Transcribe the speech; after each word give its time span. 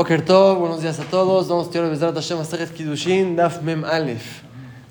Oker 0.00 0.24
Tov, 0.24 0.60
buenos 0.60 0.80
días 0.80 1.00
a 1.00 1.02
todos. 1.02 1.48
Vamos 1.48 1.64
a 1.64 1.66
estudiar 1.70 1.90
Bezrat 1.90 2.14
Hashem 2.14 2.38
Masajet 2.38 2.72
Kiddushin, 2.72 3.34
Daf 3.34 3.62
Mem 3.62 3.84
Aleph. 3.84 4.42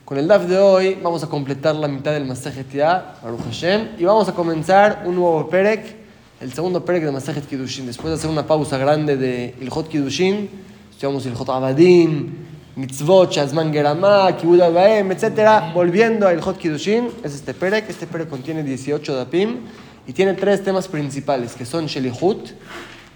Con 0.03 0.17
el 0.17 0.27
Daf 0.27 0.43
de 0.47 0.57
hoy 0.57 0.99
vamos 1.01 1.23
a 1.23 1.27
completar 1.27 1.75
la 1.75 1.87
mitad 1.87 2.11
del 2.11 2.25
Masajet 2.25 2.69
Ya, 2.73 3.15
Baruch 3.23 3.39
Hashem, 3.45 3.91
y 3.97 4.03
vamos 4.03 4.27
a 4.27 4.33
comenzar 4.33 5.03
un 5.05 5.15
nuevo 5.15 5.49
Perek, 5.49 5.95
el 6.41 6.51
segundo 6.51 6.83
Perek 6.83 7.05
de 7.05 7.11
Masajet 7.13 7.47
Kiddushin. 7.47 7.85
Después 7.85 8.09
de 8.09 8.15
hacer 8.15 8.29
una 8.29 8.45
pausa 8.45 8.77
grande 8.77 9.15
de 9.15 9.55
Ilhot 9.61 9.87
Kiddushin, 9.87 10.49
estudiamos 10.91 11.25
Ilhot 11.25 11.47
Abadim, 11.47 12.33
Mitzvot, 12.75 13.31
Shazman 13.31 13.71
Geramah, 13.71 14.35
Kibud 14.35 14.59
Baem, 14.73 15.09
etc. 15.13 15.73
Volviendo 15.73 16.27
a 16.27 16.33
Ilhot 16.33 16.57
Kiddushin, 16.57 17.11
es 17.23 17.33
este 17.33 17.53
Perek. 17.53 17.89
Este 17.89 18.07
Perek 18.07 18.27
contiene 18.27 18.61
18 18.61 19.15
Dapim 19.15 19.59
y 20.05 20.11
tiene 20.11 20.33
tres 20.33 20.65
temas 20.65 20.89
principales, 20.89 21.53
que 21.53 21.65
son 21.65 21.85
Shelihut, 21.85 22.49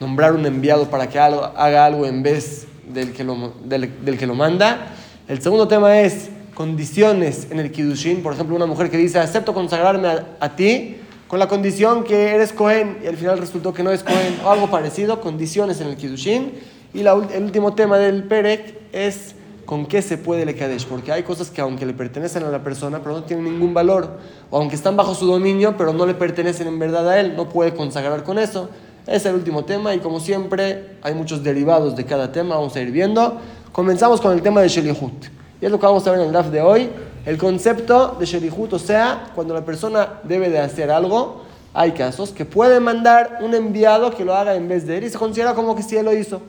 nombrar 0.02 0.34
un 0.34 0.46
enviado 0.48 0.90
para 0.90 1.08
que 1.08 1.20
haga 1.20 1.86
algo 1.86 2.08
en 2.08 2.24
vez 2.24 2.66
del 2.92 3.14
que, 3.14 3.24
lo, 3.24 4.36
manda. 4.36 4.88
El 5.28 5.42
segundo 5.42 5.68
tema 5.68 6.02
es 6.02 6.30
condiciones 6.56 7.48
en 7.52 7.60
el 7.60 7.72
Kiddushin. 7.72 8.24
Por 8.24 8.34
ejemplo, 8.34 8.56
una 8.56 8.66
mujer 8.66 8.90
que 8.90 8.98
dice, 8.98 9.20
acepto 9.20 9.54
consagrarme 9.54 10.08
a, 10.40 10.56
ti 10.56 10.98
con 11.28 11.38
la 11.38 11.48
condición 11.48 12.04
que 12.04 12.34
eres 12.34 12.52
Cohen 12.52 12.98
y 13.04 13.08
al 13.08 13.16
final 13.16 13.38
resultó 13.38 13.74
que 13.74 13.84
no 13.84 13.92
es 13.92 14.02
Cohen 14.02 14.40
o 14.44 14.50
algo 14.50 14.72
parecido, 14.72 15.22
condiciones 15.22 15.80
en 15.82 15.88
el 15.88 15.96
Kiddushin. 15.96 16.52
Y 16.96 17.02
el 17.02 17.44
último 17.44 17.76
tema 17.76 18.00
del 18.00 18.24
Perek 18.24 18.74
es 18.92 19.36
con 19.66 19.86
qué 19.86 20.02
se 20.02 20.18
puede 20.18 20.46
le 20.46 20.56
Kadesh, 20.56 20.88
porque 20.88 21.12
hay 21.12 21.22
cosas 21.22 21.52
que 21.52 21.62
aunque 21.62 21.86
le 21.86 21.94
pertenecen 21.94 22.44
a 22.44 22.50
la 22.50 22.64
persona, 22.64 23.00
pero 23.04 23.16
no 23.16 23.24
tienen 23.24 23.46
ningún 23.46 23.74
valor, 23.74 24.18
o 24.50 24.58
aunque 24.58 24.76
están 24.76 24.98
bajo 24.98 25.14
su 25.14 25.28
dominio, 25.28 25.78
pero 25.78 25.94
no 25.94 26.08
le 26.08 26.16
pertenecen 26.16 26.68
en 26.68 26.80
verdad 26.80 27.08
a 27.08 27.20
él, 27.20 27.36
no 27.38 27.48
puede 27.48 27.74
consagrar 27.74 28.24
con 28.24 28.40
eso. 28.40 28.70
Es 29.08 29.26
el 29.26 29.34
último 29.34 29.66
tema 29.66 29.96
y 29.96 30.00
como 30.00 30.20
siempre 30.20 30.98
hay 31.02 31.16
muchos 31.16 31.44
derivados 31.44 31.96
de 31.96 32.06
cada 32.06 32.32
tema, 32.32 32.56
vamos 32.56 32.76
a 32.76 32.82
ir 32.82 32.92
viendo. 32.92 33.40
Comenzamos 33.72 34.22
con 34.22 34.32
el 34.32 34.44
tema 34.44 34.62
de 34.62 34.68
Shelihut. 34.68 35.26
Y 35.60 35.66
es 35.66 35.72
lo 35.72 35.80
que 35.80 35.86
vamos 35.88 36.06
a 36.06 36.12
ver 36.12 36.20
en 36.20 36.28
el 36.28 36.32
draft 36.32 36.50
de 36.50 36.62
hoy. 36.62 36.90
El 37.26 37.38
concepto 37.38 38.16
de 38.20 38.26
Shelihut, 38.28 38.74
o 38.74 38.80
sea, 38.80 39.32
cuando 39.34 39.56
la 39.56 39.66
persona 39.66 40.20
debe 40.24 40.50
de 40.50 40.60
hacer 40.60 40.92
algo, 40.92 41.42
hay 41.74 41.94
casos 41.94 42.30
que 42.30 42.46
puede 42.46 42.80
mandar 42.80 43.40
un 43.42 43.56
enviado 43.56 44.12
que 44.12 44.24
lo 44.24 44.36
haga 44.36 44.56
en 44.56 44.68
vez 44.68 44.86
de 44.86 45.00
él 45.00 45.06
y 45.06 45.10
se 45.10 45.18
considera 45.18 45.56
como 45.56 45.76
que 45.76 45.82
sí 45.82 45.98
él 45.98 46.06
lo 46.06 46.14
hizo. 46.14 46.40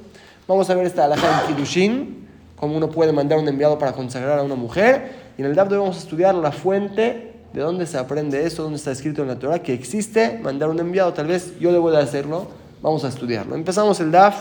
Vamos 0.47 0.69
a 0.69 0.75
ver 0.75 0.85
esta 0.85 1.07
alhaja 1.07 1.43
en 1.49 1.55
Kiddushin, 1.55 2.29
cómo 2.57 2.77
uno 2.77 2.91
puede 2.91 3.13
mandar 3.13 3.39
un 3.39 3.49
enviado 3.49 3.79
para 3.79 3.93
consagrar 3.93 4.39
a 4.39 4.43
una 4.43 4.57
mujer. 4.57 5.33
Y 5.39 5.41
en 5.41 5.47
el 5.47 5.55
draft 5.55 5.71
de 5.71 5.79
hoy 5.79 5.83
vamos 5.83 5.97
a 5.97 6.01
estudiar 6.01 6.35
la 6.35 6.53
fuente 6.53 7.32
¿De 7.53 7.61
dónde 7.61 7.87
se 7.87 7.99
aprende 7.99 8.47
eso? 8.47 8.63
¿Dónde 8.63 8.79
está 8.79 8.93
escrito 8.93 9.21
en 9.21 9.29
la 9.29 9.39
Torah 9.39 9.59
que 9.59 9.75
existe 9.75 10.39
mandar 10.43 10.71
un 10.71 10.81
enviado? 10.81 11.13
Tal 11.13 11.27
vez 11.27 11.59
yo 11.61 11.71
debo 11.71 11.91
de 11.91 11.99
hacerlo. 11.99 12.49
Vamos 12.81 13.05
a 13.05 13.09
estudiarlo. 13.09 13.55
Empezamos 13.55 14.01
el 14.01 14.11
DAF 14.11 14.35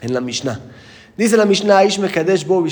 en 0.00 0.12
la 0.12 0.20
Mishnah. 0.20 0.60
Dice 1.16 1.36
la 1.36 1.44
Mishnah, 1.44 1.82
bo 2.46 2.64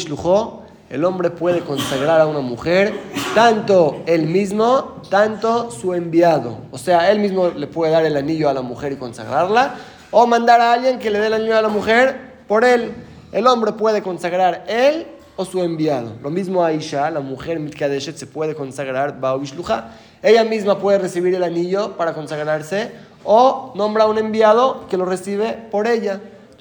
el 0.89 1.05
hombre 1.05 1.31
puede 1.31 1.61
consagrar 1.61 2.21
a 2.21 2.27
una 2.27 2.41
mujer, 2.41 2.95
tanto 3.35 4.03
él 4.07 4.27
mismo, 4.27 5.01
tanto 5.11 5.71
su 5.71 5.95
enviado. 5.95 6.59
O 6.71 6.79
sea, 6.79 7.11
él 7.11 7.19
mismo 7.19 7.49
le 7.49 7.67
puede 7.67 7.91
dar 7.91 8.05
el 8.05 8.17
anillo 8.17 8.49
a 8.49 8.55
la 8.55 8.63
mujer 8.63 8.93
y 8.93 8.97
consagrarla, 8.97 9.75
o 10.13 10.27
mandar 10.29 10.61
a 10.61 10.73
alguien 10.73 11.01
que 11.01 11.11
le 11.11 11.19
dé 11.19 11.27
el 11.27 11.35
anillo 11.35 11.57
a 11.57 11.63
la 11.63 11.69
mujer 11.69 12.35
por 12.47 12.65
él. 12.65 12.93
El 13.33 13.49
hombre 13.49 13.73
puede 13.73 14.03
consagrar 14.03 14.65
él 14.69 15.07
o 15.37 15.45
su 15.45 15.63
enviado. 15.63 16.15
Lo 16.23 16.31
mismo 16.31 16.65
Aisha, 16.65 17.11
la 17.11 17.21
mujer 17.21 17.61
Mitkadeshet, 17.61 18.17
se 18.17 18.27
puede 18.27 18.55
consagrar 18.55 19.21
Baobishluja. 19.21 19.91
Ella 20.23 20.45
misma 20.45 20.79
puede 20.79 20.99
recibir 20.99 21.35
el 21.35 21.45
anillo 21.45 21.97
para 21.97 22.15
consagrarse 22.15 22.93
o 23.23 23.73
nombra 23.75 24.07
un 24.07 24.19
enviado 24.19 24.87
que 24.89 24.97
lo 24.97 25.05
recibe 25.05 25.53
por 25.71 25.87
ella. 25.87 26.21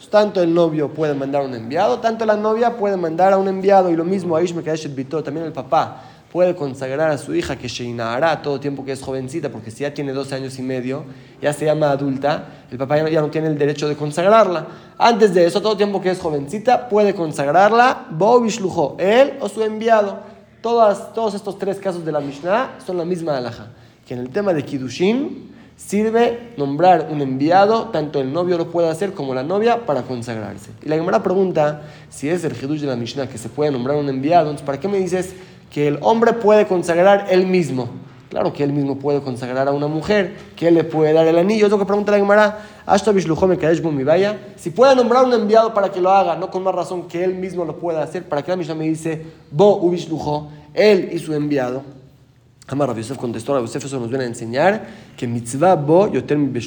tanto 0.09 0.41
el 0.41 0.53
novio 0.53 0.89
puede 0.89 1.13
mandar 1.13 1.41
un 1.43 1.55
enviado, 1.55 1.99
tanto 1.99 2.25
la 2.25 2.35
novia 2.35 2.77
puede 2.77 2.97
mandar 2.97 3.33
a 3.33 3.37
un 3.37 3.47
enviado. 3.47 3.89
Y 3.89 3.95
lo 3.95 4.03
mismo 4.03 4.35
Aish 4.35 4.53
Mitkadeshet 4.53 4.93
Bito, 4.93 5.23
también 5.23 5.45
el 5.45 5.53
papá 5.53 6.03
puede 6.35 6.53
consagrar 6.53 7.11
a 7.11 7.17
su 7.17 7.33
hija 7.33 7.55
que 7.55 7.69
Sheinahara 7.69 8.41
todo 8.41 8.59
tiempo 8.59 8.83
que 8.83 8.91
es 8.91 9.01
jovencita, 9.01 9.47
porque 9.47 9.71
si 9.71 9.83
ya 9.83 9.93
tiene 9.93 10.11
12 10.11 10.35
años 10.35 10.59
y 10.59 10.63
medio, 10.63 11.05
ya 11.41 11.53
se 11.53 11.63
llama 11.63 11.89
adulta, 11.91 12.65
el 12.69 12.77
papá 12.77 13.09
ya 13.09 13.21
no 13.21 13.29
tiene 13.29 13.47
el 13.47 13.57
derecho 13.57 13.87
de 13.87 13.95
consagrarla. 13.95 14.67
Antes 14.97 15.33
de 15.33 15.45
eso, 15.45 15.61
todo 15.61 15.77
tiempo 15.77 16.01
que 16.01 16.09
es 16.09 16.19
jovencita, 16.19 16.89
puede 16.89 17.15
consagrarla, 17.15 18.07
Bo 18.11 18.45
él 18.97 19.33
o 19.39 19.47
su 19.47 19.63
enviado. 19.63 20.19
Todas, 20.59 21.13
todos 21.13 21.35
estos 21.35 21.57
tres 21.57 21.77
casos 21.79 22.03
de 22.03 22.11
la 22.11 22.19
Mishnah 22.19 22.79
son 22.85 22.97
la 22.97 23.05
misma 23.05 23.37
alhaja, 23.37 23.67
que 24.05 24.13
en 24.13 24.19
el 24.19 24.29
tema 24.29 24.51
de 24.51 24.65
Kiddushin 24.65 25.55
sirve 25.77 26.53
nombrar 26.57 27.07
un 27.11 27.21
enviado, 27.21 27.89
tanto 27.93 28.19
el 28.19 28.33
novio 28.33 28.57
lo 28.57 28.71
puede 28.71 28.89
hacer 28.89 29.13
como 29.13 29.33
la 29.33 29.43
novia, 29.43 29.85
para 29.85 30.01
consagrarse. 30.01 30.71
Y 30.83 30.89
la 30.89 30.97
Gemara 30.97 31.23
pregunta 31.23 31.83
si 32.09 32.27
es 32.27 32.43
el 32.43 32.51
Hidush 32.51 32.81
de 32.81 32.87
la 32.87 32.97
Mishnah 32.97 33.27
que 33.27 33.37
se 33.37 33.47
puede 33.47 33.71
nombrar 33.71 33.95
un 33.95 34.09
enviado, 34.09 34.49
entonces 34.49 34.65
¿para 34.65 34.81
qué 34.81 34.89
me 34.89 34.97
dices 34.97 35.33
que 35.75 35.89
el 35.89 35.99
hombre 36.03 36.31
puede 36.31 36.67
consagrar 36.67 37.27
él 37.29 37.47
mismo. 37.47 37.89
Claro 38.29 38.53
que 38.53 38.63
él 38.63 38.71
mismo 38.71 38.97
puede 38.97 39.19
consagrar 39.19 39.67
a 39.67 39.71
una 39.71 39.87
mujer, 39.87 40.37
que 40.55 40.69
él 40.69 40.75
le 40.75 40.85
puede 40.85 41.11
dar 41.11 41.27
el 41.27 41.37
anillo. 41.37 41.65
Es 41.65 41.69
lo 41.69 41.77
que 41.77 41.83
pregunta 41.83 42.13
la 42.13 42.17
Gemara. 42.17 42.59
vaya. 44.05 44.39
Si 44.55 44.69
puede 44.69 44.95
nombrar 44.95 45.25
un 45.25 45.33
enviado 45.33 45.73
para 45.73 45.91
que 45.91 45.99
lo 45.99 46.11
haga, 46.11 46.37
no 46.37 46.49
con 46.49 46.63
más 46.63 46.73
razón 46.73 47.09
que 47.09 47.25
él 47.25 47.35
mismo 47.35 47.65
lo 47.65 47.75
pueda 47.75 48.01
hacer, 48.01 48.23
para 48.23 48.41
que 48.41 48.51
la 48.51 48.55
Mishnah 48.55 48.73
me 48.73 48.85
dice, 48.85 49.25
Bo 49.51 49.75
ubishlujo, 49.81 50.47
él 50.73 51.09
y 51.11 51.19
su 51.19 51.33
enviado. 51.33 51.83
Amar 52.67 52.87
Rabbi 52.87 53.01
Yosef 53.01 53.17
contestó, 53.17 53.53
Rabbi 53.53 53.65
Yosef 53.65 53.83
eso 53.83 53.99
nos 53.99 54.07
viene 54.07 54.23
a 54.23 54.27
enseñar 54.27 54.87
que 55.17 55.27
mitzvah 55.27 55.75
bo 55.75 56.09
yoter 56.09 56.37
mi 56.37 56.57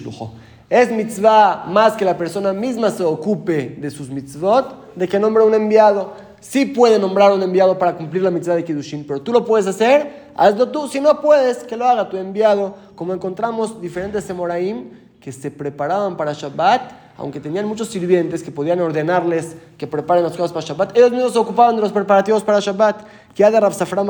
Es 0.69 0.93
mitzvah 0.93 1.65
más 1.67 1.95
que 1.95 2.05
la 2.05 2.19
persona 2.19 2.53
misma 2.53 2.91
se 2.91 3.05
ocupe 3.05 3.75
de 3.81 3.91
sus 3.91 4.11
mitzvot, 4.11 4.95
de 4.95 5.09
que 5.09 5.19
nombre 5.19 5.45
un 5.45 5.55
enviado 5.55 6.28
sí 6.41 6.67
puede 6.67 6.99
nombrar 6.99 7.33
un 7.33 7.43
enviado 7.43 7.79
para 7.79 7.97
cumplir 7.97 8.23
la 8.23 8.31
mitzvah 8.31 8.55
de 8.55 8.65
Kiddushin, 8.65 9.07
pero 9.07 9.21
tú 9.21 9.33
lo 9.33 9.45
puedes 9.45 9.67
hacer, 9.67 10.31
hazlo 10.37 10.69
tú. 10.69 10.89
Si 10.89 11.01
no 11.01 11.21
puedes, 11.21 11.59
que 11.59 11.77
lo 11.77 11.87
haga 11.87 12.09
tu 12.09 12.17
enviado. 12.17 12.75
Como 12.95 13.13
encontramos 13.13 13.81
diferentes 13.81 14.25
Semoraim 14.25 14.91
que 15.21 15.33
se 15.33 15.51
preparaban 15.51 16.17
para 16.17 16.33
Shabbat, 16.33 16.93
aunque 17.19 17.41
tenían 17.41 17.67
muchos 17.67 17.89
sirvientes 17.89 18.45
que 18.45 18.53
podían 18.53 18.81
ordenarles 18.81 19.57
que 19.77 19.89
preparen 19.89 20.23
las 20.23 20.33
cosas 20.33 20.53
para 20.53 20.65
Shabbat, 20.65 20.97
ellos 20.97 21.11
mismos 21.11 21.33
se 21.33 21.39
ocupaban 21.41 21.75
de 21.75 21.83
los 21.83 21.91
preparativos 21.91 22.45
para 22.45 22.61
Shabbat. 22.61 23.05
Que 23.35 23.49
de 23.49 23.61
Rav 23.61 23.73
Safra 23.73 24.03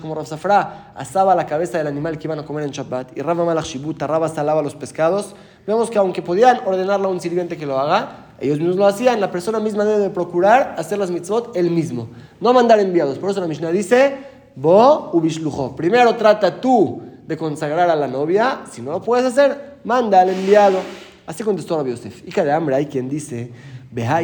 como 0.00 0.14
Rav 0.14 0.26
Safra 0.26 0.92
asaba 0.94 1.34
la 1.34 1.46
cabeza 1.46 1.78
del 1.78 1.86
animal 1.86 2.16
que 2.18 2.28
iban 2.28 2.38
a 2.38 2.44
comer 2.44 2.64
en 2.64 2.70
Shabbat, 2.70 3.16
y 3.16 3.22
Rav 3.22 3.36
Malach 3.36 3.64
Shibuta, 3.64 4.06
Rav 4.06 4.32
salaba 4.32 4.62
los 4.62 4.76
pescados, 4.76 5.34
vemos 5.66 5.90
que 5.90 5.98
aunque 5.98 6.22
podían 6.22 6.60
ordenarle 6.64 7.06
a 7.06 7.08
un 7.08 7.20
sirviente 7.20 7.56
que 7.56 7.66
lo 7.66 7.78
haga, 7.78 8.27
ellos 8.40 8.58
mismos 8.58 8.76
lo 8.76 8.86
hacían. 8.86 9.20
La 9.20 9.30
persona 9.30 9.60
misma 9.60 9.84
debe 9.84 10.10
procurar 10.10 10.74
hacer 10.78 10.98
las 10.98 11.10
mitzvot 11.10 11.56
él 11.56 11.70
mismo. 11.70 12.08
No 12.40 12.52
mandar 12.52 12.78
enviados. 12.80 13.18
Por 13.18 13.30
eso 13.30 13.40
la 13.40 13.46
Mishnah 13.46 13.70
dice, 13.70 14.16
Bo 14.54 15.10
ubishlujo. 15.12 15.76
Primero 15.76 16.16
trata 16.16 16.60
tú 16.60 17.00
de 17.26 17.36
consagrar 17.36 17.88
a 17.90 17.94
la 17.94 18.08
novia. 18.08 18.62
Si 18.70 18.82
no 18.82 18.90
lo 18.90 19.02
puedes 19.02 19.24
hacer, 19.24 19.78
manda 19.84 20.20
al 20.20 20.30
enviado. 20.30 20.78
Así 21.26 21.44
contestó 21.44 21.76
Rabbi 21.76 21.90
Yosef. 21.90 22.26
Hija 22.26 22.42
de 22.44 22.52
hambre, 22.52 22.74
hay 22.74 22.86
quien 22.86 23.08
dice, 23.08 23.52
Beha 23.90 24.20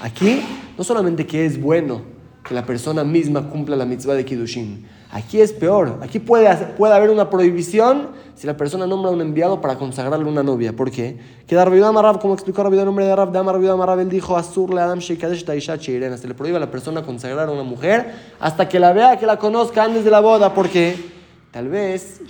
Aquí 0.00 0.42
no 0.76 0.84
solamente 0.84 1.26
que 1.26 1.46
es 1.46 1.60
bueno 1.60 2.02
que 2.44 2.54
la 2.54 2.66
persona 2.66 3.04
misma 3.04 3.48
cumpla 3.48 3.76
la 3.76 3.86
mitzvah 3.86 4.14
de 4.14 4.24
Kiddushin. 4.24 4.86
Aquí 5.12 5.40
es 5.40 5.52
peor. 5.52 5.98
Aquí 6.02 6.18
puede, 6.18 6.54
puede 6.76 6.94
haber 6.94 7.10
una 7.10 7.30
prohibición 7.30 8.08
si 8.34 8.46
la 8.46 8.56
persona 8.56 8.86
nombra 8.86 9.10
un 9.10 9.20
enviado 9.20 9.60
para 9.60 9.76
consagrarle 9.76 10.24
una 10.26 10.42
novia. 10.42 10.72
¿Por 10.72 10.90
qué? 10.90 11.18
Que 11.46 11.54
Darvidam 11.54 11.94
Marab, 11.94 12.20
como 12.20 12.34
explicó 12.34 12.62
Rabbi 12.62 12.78
el 12.78 12.84
nombre 12.84 13.06
de 13.06 13.14
Rab, 13.14 13.32
Damar 13.32 13.58
Marab, 13.58 14.00
él 14.00 14.08
dijo, 14.08 14.36
Adam. 14.36 15.00
Se 15.00 15.16
le 15.16 16.34
prohíbe 16.34 16.56
a 16.56 16.60
la 16.60 16.70
persona 16.70 17.02
consagrar 17.02 17.48
a 17.48 17.52
una 17.52 17.62
mujer 17.62 18.12
hasta 18.40 18.68
que 18.68 18.80
la 18.80 18.92
vea, 18.92 19.18
que 19.18 19.26
la 19.26 19.38
conozca 19.38 19.84
antes 19.84 20.04
de 20.04 20.10
la 20.10 20.20
boda. 20.20 20.54
¿Por 20.54 20.68
qué? 20.68 21.11
Tal 21.52 21.68
vez 21.68 22.22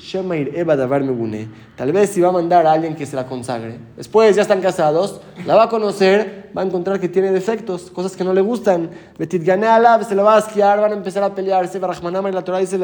tal 1.76 1.92
vez 1.92 2.10
si 2.10 2.20
va 2.20 2.28
a 2.30 2.32
mandar 2.32 2.66
a 2.66 2.72
alguien 2.72 2.96
que 2.96 3.06
se 3.06 3.14
la 3.14 3.24
consagre. 3.24 3.78
Después 3.96 4.34
ya 4.34 4.42
están 4.42 4.60
casados, 4.60 5.20
la 5.46 5.54
va 5.54 5.62
a 5.62 5.68
conocer, 5.68 6.50
va 6.56 6.62
a 6.62 6.64
encontrar 6.64 6.98
que 6.98 7.08
tiene 7.08 7.30
defectos, 7.30 7.88
cosas 7.92 8.16
que 8.16 8.24
no 8.24 8.34
le 8.34 8.40
gustan. 8.40 8.90
Betit 9.16 9.48
Alab 9.48 10.02
se 10.02 10.16
la 10.16 10.24
va 10.24 10.34
a 10.34 10.38
esquiar, 10.40 10.80
van 10.80 10.90
a 10.90 10.96
empezar 10.96 11.22
a 11.22 11.32
pelearse. 11.32 11.78
Barahmanama 11.78 12.30
y 12.30 12.32
la 12.32 12.42
Torah 12.42 12.58
dice: 12.58 12.76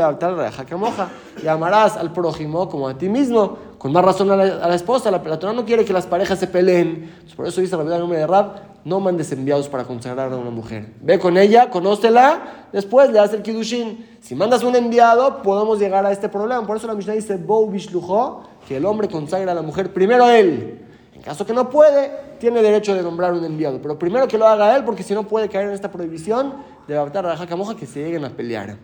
y 1.43 1.49
amarás 1.49 1.97
al 1.97 2.13
prójimo 2.13 2.69
como 2.69 2.87
a 2.87 2.97
ti 2.97 3.09
mismo. 3.09 3.59
Con 3.77 3.93
más 3.93 4.05
razón 4.05 4.31
a 4.31 4.37
la, 4.37 4.75
esposa. 4.77 5.11
La, 5.11 5.21
Torah 5.21 5.53
no 5.53 5.65
quiere 5.65 5.85
que 5.85 5.93
las 5.93 6.07
parejas 6.07 6.39
se 6.39 6.47
peleen. 6.47 7.11
por 7.35 7.49
eso 7.49 7.61
dice 7.61 7.73
la 7.73 7.83
verdad 7.83 7.97
en 7.97 8.01
nombre 8.03 8.19
de 8.21 8.27
Rab: 8.29 8.78
no 8.89 9.01
mandes 9.01 9.31
enviados 9.33 9.69
para 9.69 9.85
consagrar 9.85 10.33
a 10.33 10.37
una 10.37 10.51
mujer. 10.51 10.95
Ve 11.03 11.19
con 11.19 11.37
ella, 11.37 11.69
conócela, 11.69 12.67
después 12.73 13.11
le 13.11 13.19
das 13.19 13.35
el 13.35 13.43
kiddushin. 13.43 14.07
Si 14.21 14.35
mandas 14.35 14.63
un 14.65 14.75
enviado, 14.75 15.43
podemos 15.43 15.79
llegar 15.79 16.07
a 16.07 16.11
este 16.11 16.29
problema. 16.29 16.67
Por 16.67 16.79
eso 16.79 16.87
la 16.87 16.95
Mishnah 16.95 17.13
dice, 17.13 17.37
Bo 17.37 17.71
que 18.67 18.77
el 18.77 18.85
hombre 18.87 19.09
consagra 19.09 19.53
a 19.53 19.55
la 19.55 19.63
mujer 19.63 19.93
primero 19.93 20.29
él. 20.31 20.81
En 21.15 21.21
caso 21.21 21.45
que 21.45 21.53
no 21.53 21.69
puede, 21.69 22.11
tiene 22.39 22.63
derecho 22.63 22.95
de 22.95 23.03
nombrar 23.03 23.35
un 23.35 23.45
enviado. 23.45 23.79
Pero 23.83 23.99
primero 23.99 24.27
que 24.27 24.39
lo 24.39 24.47
haga 24.47 24.75
él, 24.75 24.85
porque 24.85 25.03
si 25.03 25.13
no 25.13 25.25
puede 25.25 25.49
caer 25.49 25.69
en 25.69 25.75
esta 25.75 25.91
prohibición 25.91 26.55
de 26.87 26.95
adaptar 26.95 27.27
a 27.27 27.31
la 27.31 27.37
jacamoja 27.37 27.77
que 27.77 27.87
se 27.87 28.03
lleguen 28.03 28.25
a 28.25 28.31
pelear. 28.31 28.77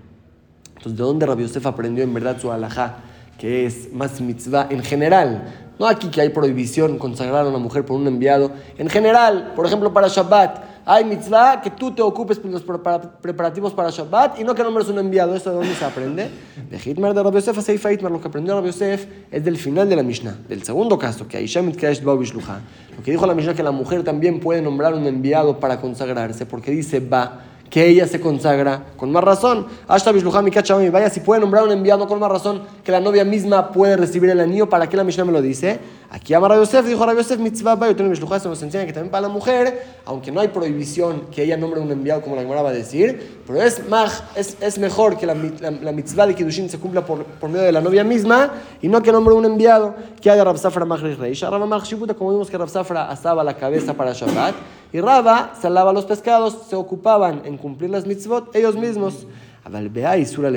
Entonces, 0.68 0.96
¿de 0.96 1.02
dónde 1.02 1.24
Rabbi 1.24 1.42
Yosef 1.44 1.64
aprendió 1.66 2.04
en 2.04 2.12
verdad 2.12 2.36
su 2.38 2.52
alajá? 2.52 2.96
Que 3.38 3.66
es 3.66 3.92
más 3.92 4.20
mitzvah 4.20 4.66
en 4.70 4.82
general 4.82 5.63
No 5.78 5.86
aquí 5.86 6.08
que 6.08 6.20
hay 6.20 6.28
prohibición 6.28 6.98
consagrar 6.98 7.46
a 7.46 7.48
una 7.48 7.58
mujer 7.58 7.84
por 7.84 7.96
un 7.96 8.06
enviado. 8.06 8.52
En 8.78 8.88
general, 8.88 9.52
por 9.56 9.66
ejemplo, 9.66 9.92
para 9.92 10.08
Shabbat, 10.08 10.74
hay 10.86 11.04
mitzvah 11.04 11.62
que 11.62 11.70
tú 11.70 11.92
te 11.92 12.02
ocupes 12.02 12.42
de 12.42 12.48
los 12.48 12.62
preparativos 12.62 13.72
para 13.72 13.90
Shabbat 13.90 14.38
y 14.38 14.44
no 14.44 14.54
que 14.54 14.62
nombres 14.62 14.88
un 14.88 14.98
enviado. 14.98 15.34
¿Eso 15.34 15.50
de 15.50 15.56
dónde 15.56 15.74
se 15.74 15.84
aprende? 15.84 16.30
De 16.70 16.78
Hitmar 16.78 17.14
de 17.14 17.22
Rabbi 17.22 17.36
Yosef 17.36 17.58
a 17.58 17.62
Seifa 17.62 17.90
Hitmar. 17.90 18.12
Lo 18.12 18.20
que 18.20 18.28
aprendió 18.28 18.54
Rabbi 18.54 18.68
Yosef 18.68 19.06
es 19.30 19.44
del 19.44 19.56
final 19.56 19.88
de 19.88 19.96
la 19.96 20.02
Mishnah. 20.02 20.36
Del 20.48 20.62
segundo 20.62 20.98
caso, 20.98 21.26
que 21.26 21.38
Aisha 21.38 21.62
Mitkaesh 21.62 22.02
Lo 22.02 22.14
que 23.02 23.10
dijo 23.10 23.26
la 23.26 23.34
Mishnah 23.34 23.54
que 23.54 23.62
la 23.62 23.72
mujer 23.72 24.04
también 24.04 24.40
puede 24.40 24.62
nombrar 24.62 24.94
un 24.94 25.06
enviado 25.06 25.58
para 25.58 25.80
consagrarse, 25.80 26.46
porque 26.46 26.70
dice 26.70 27.00
va 27.00 27.40
que 27.70 27.88
ella 27.88 28.06
se 28.06 28.20
consagra 28.20 28.84
con 28.96 29.10
más 29.10 29.24
razón. 29.24 29.66
Ashta 29.88 30.12
vaya, 30.12 31.10
si 31.10 31.20
puede 31.20 31.40
nombrar 31.40 31.64
un 31.64 31.72
enviado 31.72 32.06
con 32.06 32.18
más 32.20 32.30
razón 32.30 32.62
que 32.84 32.92
la 32.92 33.00
novia 33.00 33.24
misma 33.24 33.72
puede 33.72 33.96
recibir 33.96 34.30
el 34.30 34.40
anillo, 34.40 34.68
¿para 34.68 34.88
qué 34.88 34.96
la 34.96 35.04
Mishnah 35.04 35.24
me 35.24 35.32
lo 35.32 35.42
dice? 35.42 35.80
Aquí 36.10 36.32
Amar 36.32 36.54
Yosef 36.54 36.86
dijo 36.86 37.04
Rabbi 37.04 37.18
Yosef 37.18 37.40
mitzvah 37.40 37.76
se 38.38 38.48
nos 38.48 38.62
enseña 38.62 38.86
que 38.86 38.92
también 38.92 39.10
para 39.10 39.22
la 39.22 39.28
mujer, 39.28 39.82
aunque 40.04 40.30
no 40.30 40.40
hay 40.40 40.48
prohibición 40.48 41.22
que 41.32 41.42
ella 41.42 41.56
nombre 41.56 41.80
un 41.80 41.90
enviado 41.90 42.22
como 42.22 42.36
la 42.36 42.42
Gemara 42.42 42.62
va 42.62 42.68
a 42.68 42.72
decir, 42.72 43.40
pero 43.44 43.60
es, 43.60 43.82
es, 44.36 44.56
es 44.60 44.78
mejor 44.78 45.16
que 45.18 45.26
la, 45.26 45.34
la, 45.34 45.90
mitzvah 45.90 46.28
de 46.28 46.36
Kiddushin 46.36 46.70
se 46.70 46.78
cumpla 46.78 47.04
por, 47.04 47.24
por, 47.24 47.50
medio 47.50 47.64
de 47.64 47.72
la 47.72 47.80
novia 47.80 48.04
misma 48.04 48.52
y 48.80 48.86
no 48.86 49.02
que 49.02 49.10
nombre 49.10 49.34
un 49.34 49.44
enviado 49.44 49.96
que 50.20 50.30
haya 50.30 50.44
Rab 50.44 50.58
Safra 50.58 50.84
Magri 50.84 51.14
Reish. 51.14 51.42
Rabba 51.42 51.66
Mag 51.66 51.82
como 52.16 52.30
vimos 52.30 52.48
que 52.48 52.58
Rab 52.58 52.68
Safra 52.68 53.10
asaba 53.10 53.42
la 53.42 53.56
cabeza 53.56 53.94
para 53.94 54.12
Shabbat 54.12 54.54
y 54.94 55.00
Rabba 55.00 55.54
salaba 55.60 55.92
los 55.92 56.04
pescados, 56.04 56.56
se 56.70 56.76
ocupaban 56.76 57.42
en 57.44 57.58
cumplir 57.58 57.90
las 57.90 58.06
mitzvot 58.06 58.54
ellos 58.54 58.76
mismos. 58.76 59.26
y 60.16 60.24
Sura 60.24 60.52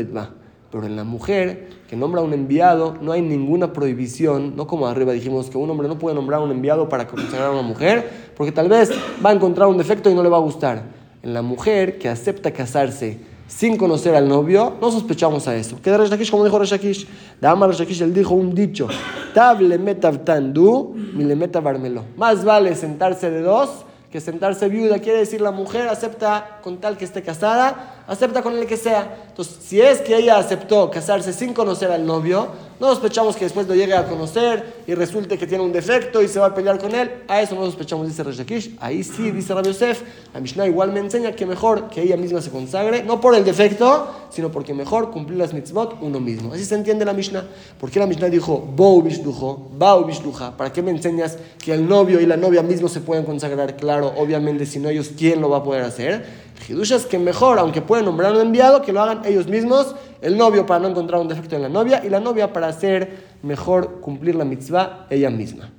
Pero 0.71 0.85
en 0.85 0.95
la 0.95 1.03
mujer 1.03 1.69
que 1.89 1.95
nombra 1.95 2.21
un 2.21 2.33
enviado, 2.33 2.95
no 3.01 3.13
hay 3.13 3.23
ninguna 3.23 3.73
prohibición, 3.73 4.55
no 4.55 4.67
como 4.67 4.85
arriba 4.85 5.11
dijimos 5.11 5.49
que 5.49 5.57
un 5.57 5.67
hombre 5.71 5.87
no 5.87 5.97
puede 5.97 6.15
nombrar 6.15 6.39
un 6.41 6.51
enviado 6.51 6.87
para 6.87 7.07
consagrar 7.07 7.47
a 7.47 7.51
una 7.51 7.63
mujer, 7.63 8.31
porque 8.37 8.51
tal 8.51 8.69
vez 8.69 8.91
va 9.25 9.31
a 9.31 9.33
encontrar 9.33 9.69
un 9.69 9.77
defecto 9.79 10.07
y 10.07 10.13
no 10.13 10.21
le 10.21 10.29
va 10.29 10.37
a 10.37 10.41
gustar. 10.41 10.83
En 11.23 11.33
la 11.33 11.41
mujer 11.41 11.97
que 11.97 12.07
acepta 12.07 12.51
casarse 12.51 13.17
sin 13.47 13.75
conocer 13.75 14.13
al 14.13 14.27
novio, 14.27 14.75
no 14.79 14.91
sospechamos 14.91 15.47
a 15.47 15.55
eso. 15.55 15.79
¿Qué 15.81 15.89
de 15.89 15.97
Reshakish? 15.97 16.29
Como 16.29 16.45
dijo 16.45 16.59
Reshakish, 16.59 17.07
Dama 17.41 17.65
Reshakish, 17.65 18.03
él 18.03 18.13
dijo 18.13 18.35
un 18.35 18.53
dicho, 18.53 18.87
Tab 19.33 19.61
le 19.61 19.79
tandu, 19.95 20.93
mi 20.93 21.23
le 21.23 21.35
meta 21.35 21.59
barmelo. 21.59 22.03
Más 22.17 22.45
vale 22.45 22.75
sentarse 22.75 23.31
de 23.31 23.41
dos 23.41 23.86
que 24.11 24.21
sentarse 24.21 24.69
viuda 24.69 24.99
quiere 24.99 25.19
decir 25.19 25.41
la 25.41 25.51
mujer 25.51 25.87
acepta 25.89 26.59
con 26.61 26.79
tal 26.79 26.97
que 26.97 27.05
esté 27.05 27.23
casada, 27.23 27.96
acepta 28.07 28.41
con 28.41 28.57
el 28.57 28.65
que 28.65 28.77
sea. 28.77 29.25
Entonces, 29.27 29.57
si 29.61 29.81
es 29.81 29.99
que 29.99 30.15
ella 30.15 30.37
aceptó 30.37 30.89
casarse 30.89 31.33
sin 31.33 31.53
conocer 31.53 31.91
al 31.91 32.05
novio, 32.05 32.47
no 32.79 32.87
sospechamos 32.89 33.35
que 33.35 33.45
después 33.45 33.67
lo 33.67 33.73
llegue 33.73 33.95
a 33.95 34.05
conocer 34.05 34.83
y 34.85 34.93
resulte 34.93 35.37
que 35.37 35.47
tiene 35.47 35.63
un 35.63 35.73
defecto 35.73 36.21
y 36.21 36.27
se 36.27 36.39
va 36.39 36.47
a 36.47 36.53
pelear 36.53 36.77
con 36.77 36.93
él. 36.93 37.23
A 37.27 37.41
eso 37.41 37.55
no 37.55 37.65
sospechamos, 37.65 38.07
dice 38.07 38.23
Reshakish. 38.23 38.75
Ahí 38.79 39.03
sí, 39.03 39.31
dice 39.31 39.53
Rabbi 39.53 39.69
Yosef. 39.69 40.03
A 40.33 40.39
Mishnah 40.39 40.67
igual 40.67 40.91
me 40.91 40.99
enseña 40.99 41.31
que 41.31 41.45
mejor 41.45 41.89
que 41.89 42.03
ella 42.03 42.17
misma 42.17 42.39
se 42.39 42.51
consagre, 42.51 43.03
no 43.03 43.19
por 43.19 43.33
el 43.35 43.43
defecto, 43.43 44.07
sino 44.29 44.51
porque 44.51 44.73
mejor 44.73 45.09
cumplir 45.09 45.39
las 45.39 45.53
mitzvot 45.53 45.97
uno 46.01 46.19
mismo. 46.19 46.53
Así 46.53 46.65
se 46.65 46.75
entiende 46.75 47.03
la 47.03 47.13
Mishnah. 47.13 47.45
¿Por 47.79 47.89
qué 47.89 47.99
la 47.99 48.05
Mishnah 48.05 48.29
dijo 48.29 48.59
Bou 48.59 49.01
Bishdujo, 49.01 49.69
Bau 49.75 50.05
Bishduja? 50.05 50.55
¿Para 50.55 50.71
qué 50.71 50.83
me 50.83 50.91
enseñas 50.91 51.37
que 51.57 51.73
el 51.73 51.87
novio 51.87 52.21
y 52.21 52.27
la 52.27 52.37
novia 52.37 52.61
mismo 52.61 52.87
se 52.87 53.01
pueden 53.01 53.25
consagrar? 53.25 53.75
Claro, 53.75 54.13
obviamente, 54.17 54.65
si 54.67 54.77
no 54.79 54.89
ellos, 54.89 55.11
¿quién 55.17 55.41
lo 55.41 55.49
va 55.49 55.57
a 55.57 55.63
poder 55.63 55.83
hacer? 55.83 56.47
Hidush 56.67 57.05
que 57.05 57.19
mejor, 57.19 57.59
aunque 57.59 57.81
pueden 57.81 58.05
nombrar 58.05 58.33
un 58.33 58.41
enviado, 58.41 58.81
que 58.81 58.91
lo 58.91 59.01
hagan 59.01 59.21
ellos 59.25 59.47
mismos, 59.47 59.95
el 60.21 60.37
novio 60.37 60.65
para 60.65 60.79
no 60.79 60.89
encontrar 60.89 61.21
un 61.21 61.27
defecto 61.27 61.55
en 61.55 61.61
la 61.61 61.69
novia 61.69 62.03
y 62.05 62.09
la 62.09 62.19
novia 62.19 62.51
para 62.51 62.67
hacer 62.67 63.25
mejor 63.43 64.01
cumplir 64.01 64.35
la 64.35 64.45
mitzvah 64.45 65.07
ella 65.09 65.29
misma. 65.29 65.71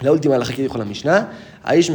La 0.00 0.10
última 0.10 0.36
la 0.36 0.44
que 0.44 0.62
dijo 0.62 0.76
la 0.78 0.84
Mishnah, 0.84 1.30
Aish 1.62 1.92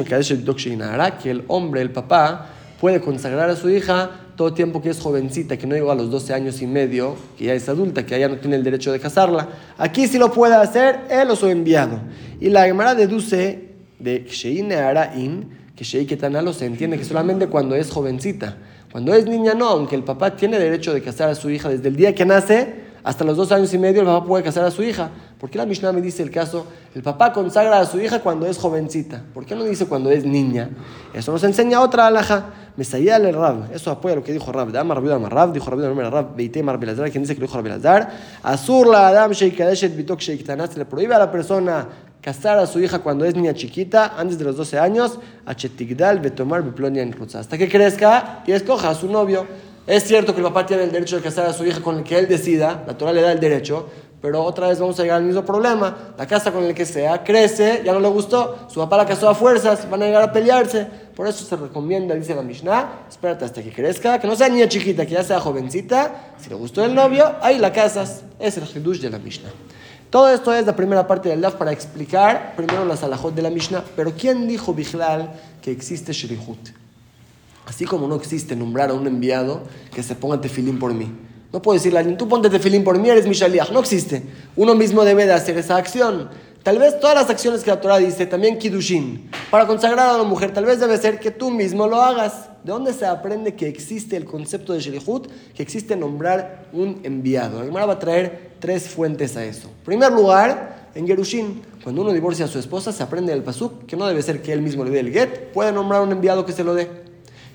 que 1.21 1.29
el 1.29 1.43
hombre, 1.47 1.81
el 1.81 1.91
papá, 1.91 2.47
puede 2.79 3.01
consagrar 3.01 3.49
a 3.49 3.55
su 3.55 3.69
hija 3.69 4.09
todo 4.37 4.53
tiempo 4.53 4.81
que 4.81 4.91
es 4.91 4.99
jovencita, 4.99 5.57
que 5.57 5.67
no 5.67 5.75
llegó 5.75 5.91
a 5.91 5.95
los 5.95 6.09
12 6.09 6.33
años 6.33 6.61
y 6.61 6.67
medio, 6.67 7.17
que 7.37 7.45
ya 7.45 7.53
es 7.53 7.67
adulta, 7.67 8.05
que 8.05 8.17
ya 8.17 8.29
no 8.29 8.37
tiene 8.37 8.55
el 8.55 8.63
derecho 8.63 8.91
de 8.91 8.99
casarla. 8.99 9.49
Aquí 9.77 10.07
sí 10.07 10.17
lo 10.17 10.31
puede 10.31 10.55
hacer 10.55 11.01
él 11.09 11.29
o 11.31 11.35
su 11.35 11.47
enviado. 11.47 11.99
Y 12.39 12.49
la 12.49 12.63
Gemara 12.63 12.95
deduce 12.95 13.71
de 13.99 14.23
Kshein 14.23 14.71
Araim 14.71 15.49
que 15.77 15.83
Sheiketana 15.83 16.51
se 16.53 16.65
entiende 16.65 16.97
que 16.97 17.05
solamente 17.05 17.47
cuando 17.47 17.75
es 17.75 17.91
jovencita. 17.91 18.57
Cuando 18.91 19.13
es 19.13 19.25
niña 19.25 19.53
no, 19.53 19.69
aunque 19.69 19.95
el 19.95 20.03
papá 20.03 20.35
tiene 20.35 20.57
derecho 20.57 20.91
de 20.91 21.03
casar 21.03 21.29
a 21.29 21.35
su 21.35 21.51
hija 21.51 21.69
desde 21.69 21.87
el 21.87 21.95
día 21.95 22.15
que 22.15 22.25
nace 22.25 22.87
hasta 23.03 23.23
los 23.23 23.37
dos 23.37 23.51
años 23.51 23.71
y 23.73 23.77
medio, 23.77 24.01
el 24.01 24.07
papá 24.07 24.25
puede 24.25 24.43
casar 24.43 24.65
a 24.65 24.71
su 24.71 24.81
hija. 24.81 25.11
¿Por 25.39 25.51
qué 25.51 25.59
la 25.59 25.67
Mishnah 25.67 25.91
me 25.91 26.01
dice 26.01 26.23
el 26.23 26.31
caso? 26.31 26.65
El 26.95 27.03
papá 27.03 27.31
consagra 27.31 27.79
a 27.79 27.85
su 27.85 28.01
hija 28.01 28.21
cuando 28.21 28.47
es 28.47 28.57
jovencita. 28.57 29.21
¿Por 29.35 29.45
qué 29.45 29.55
no 29.55 29.65
dice 29.65 29.85
cuando 29.85 30.09
es 30.09 30.25
niña? 30.25 30.71
Eso 31.13 31.31
nos 31.31 31.43
enseña 31.43 31.79
otra 31.79 32.07
alhaja. 32.07 32.45
Mesayá 32.75 33.17
el 33.17 33.33
Rab. 33.33 33.71
Eso 33.71 33.91
apoya 33.91 34.15
lo 34.15 34.23
que 34.23 34.33
dijo 34.33 34.51
Rab. 34.51 34.71
De 34.71 34.79
Amar 34.79 35.01
Rabbi 35.01 35.29
Rab. 35.29 35.53
Dijo 35.53 35.69
Rabbi 35.69 35.85
Amar 35.85 36.11
Rab. 36.11 36.35
Beite 36.35 36.63
Mar 36.63 36.79
Belazar. 36.79 37.09
Quien 37.11 37.23
dice 37.23 37.35
que 37.35 37.41
lo 37.41 37.47
dijo 37.47 37.61
Belazar. 37.61 38.09
Azur 38.41 38.87
la 38.87 39.07
Adam 39.09 39.31
Sheikadeshet 39.31 39.95
Bitok 39.95 40.19
Sheiktanat. 40.19 40.73
Se 40.73 40.79
le 40.79 40.85
prohíbe 40.85 41.13
a 41.13 41.19
la 41.19 41.31
persona 41.31 41.87
casar 42.21 42.57
a 42.57 42.67
su 42.67 42.79
hija 42.79 42.99
cuando 42.99 43.25
es 43.25 43.35
niña 43.35 43.53
chiquita, 43.53 44.15
antes 44.17 44.37
de 44.37 44.45
los 44.45 44.57
12 44.57 44.79
años, 44.79 45.19
a 45.45 45.55
Chetigdal, 45.55 46.19
Betomar, 46.19 46.63
Biplonia, 46.63 47.07
hasta 47.35 47.57
que 47.57 47.69
crezca 47.69 48.43
y 48.45 48.51
escoja 48.51 48.89
a 48.89 48.95
su 48.95 49.09
novio. 49.09 49.45
Es 49.85 50.03
cierto 50.03 50.33
que 50.33 50.41
el 50.41 50.47
papá 50.47 50.65
tiene 50.65 50.83
el 50.83 50.91
derecho 50.91 51.15
de 51.15 51.21
casar 51.21 51.45
a 51.45 51.53
su 51.53 51.65
hija 51.65 51.79
con 51.81 51.99
el 51.99 52.03
que 52.03 52.19
él 52.19 52.27
decida, 52.27 52.83
la 52.85 52.97
Torah 52.97 53.13
le 53.13 53.21
da 53.21 53.31
el 53.31 53.39
derecho, 53.39 53.87
pero 54.21 54.43
otra 54.43 54.67
vez 54.67 54.79
vamos 54.79 54.99
a 54.99 55.03
llegar 55.03 55.17
al 55.17 55.23
mismo 55.23 55.45
problema. 55.45 56.13
La 56.17 56.25
casa 56.25 56.51
con 56.51 56.63
el 56.63 56.73
que 56.73 56.85
sea 56.85 57.23
crece, 57.23 57.83
ya 57.85 57.93
no 57.93 57.99
le 57.99 58.07
gustó, 58.07 58.67
su 58.67 58.79
papá 58.79 58.97
la 58.97 59.05
casó 59.05 59.29
a 59.29 59.35
fuerzas, 59.35 59.89
van 59.89 60.01
a 60.01 60.05
llegar 60.05 60.23
a 60.23 60.31
pelearse. 60.33 60.87
Por 61.15 61.27
eso 61.27 61.45
se 61.45 61.55
recomienda, 61.55 62.15
dice 62.15 62.35
la 62.35 62.41
Mishnah, 62.41 63.05
espérate 63.07 63.45
hasta 63.45 63.61
que 63.63 63.71
crezca, 63.71 64.19
que 64.19 64.27
no 64.27 64.35
sea 64.35 64.49
niña 64.49 64.67
chiquita, 64.67 65.05
que 65.05 65.13
ya 65.13 65.23
sea 65.23 65.39
jovencita. 65.39 66.33
Si 66.39 66.49
le 66.49 66.55
gustó 66.55 66.83
el 66.83 66.93
novio, 66.93 67.35
ahí 67.41 67.59
la 67.59 67.71
casas. 67.71 68.23
Es 68.39 68.57
el 68.57 68.63
hidush 68.65 68.99
de 68.99 69.11
la 69.11 69.19
Mishnah. 69.19 69.49
Todo 70.09 70.29
esto 70.29 70.53
es 70.53 70.65
la 70.65 70.75
primera 70.75 71.05
parte 71.05 71.27
del 71.27 71.41
DAF 71.41 71.55
para 71.55 71.71
explicar 71.71 72.53
primero 72.55 72.85
las 72.85 73.03
alajot 73.03 73.35
de 73.35 73.41
la 73.41 73.49
Mishnah. 73.49 73.83
Pero 73.95 74.13
¿quién 74.17 74.47
dijo 74.47 74.73
Bichlal 74.73 75.33
que 75.61 75.71
existe 75.71 76.13
Shrihut? 76.13 76.69
Así 77.67 77.83
como 77.83 78.07
no 78.07 78.15
existe 78.15 78.55
nombrar 78.55 78.91
a 78.91 78.93
un 78.93 79.05
enviado 79.05 79.63
que 79.93 80.01
se 80.01 80.15
ponga 80.15 80.39
tefilín 80.39 80.79
por 80.79 80.93
mí. 80.93 81.11
No 81.51 81.61
puedo 81.61 81.77
decirle 81.77 81.99
a 81.99 82.01
alguien, 82.01 82.17
tú 82.17 82.27
ponte 82.27 82.49
tefilín 82.49 82.85
por 82.85 82.97
mí, 82.97 83.09
eres 83.09 83.27
mi 83.27 83.33
shaliach. 83.33 83.71
No 83.71 83.81
existe. 83.81 84.23
Uno 84.55 84.75
mismo 84.75 85.03
debe 85.03 85.25
de 85.25 85.33
hacer 85.33 85.57
esa 85.57 85.75
acción. 85.75 86.29
Tal 86.63 86.79
vez 86.79 86.99
todas 86.99 87.15
las 87.15 87.29
acciones 87.29 87.63
que 87.63 87.69
la 87.69 87.81
Torah 87.81 87.97
dice, 87.97 88.25
también 88.25 88.57
Kiddushin, 88.57 89.29
para 89.49 89.67
consagrar 89.67 90.09
a 90.09 90.15
una 90.15 90.23
mujer, 90.23 90.53
tal 90.53 90.65
vez 90.65 90.79
debe 90.79 90.97
ser 90.97 91.19
que 91.19 91.31
tú 91.31 91.49
mismo 91.49 91.87
lo 91.87 92.01
hagas. 92.01 92.49
¿De 92.67 92.73
dónde 92.73 92.91
se 92.91 93.05
aprende 93.05 93.55
que 93.55 93.65
existe 93.65 94.17
el 94.17 94.25
concepto 94.25 94.73
de 94.73 94.81
Shelihut? 94.81 95.29
Que 95.55 95.63
existe 95.63 95.95
nombrar 95.95 96.65
un 96.73 96.99
enviado. 97.03 97.63
La 97.63 97.85
va 97.85 97.93
a 97.93 97.97
traer 97.97 98.57
tres 98.59 98.89
fuentes 98.89 99.37
a 99.37 99.45
eso. 99.45 99.69
En 99.69 99.85
primer 99.85 100.11
lugar, 100.11 100.89
en 100.93 101.07
Gerushin, 101.07 101.61
cuando 101.81 102.01
uno 102.01 102.11
divorcia 102.11 102.43
a 102.43 102.49
su 102.49 102.59
esposa, 102.59 102.91
se 102.91 103.01
aprende 103.01 103.31
del 103.31 103.41
pasuk 103.41 103.85
que 103.85 103.95
no 103.95 104.05
debe 104.05 104.21
ser 104.21 104.41
que 104.41 104.51
él 104.51 104.61
mismo 104.61 104.83
le 104.83 104.91
dé 104.91 104.99
el 104.99 105.13
get, 105.13 105.53
puede 105.53 105.71
nombrar 105.71 106.01
un 106.01 106.11
enviado 106.11 106.45
que 106.45 106.51
se 106.51 106.65
lo 106.65 106.73
dé. 106.73 106.89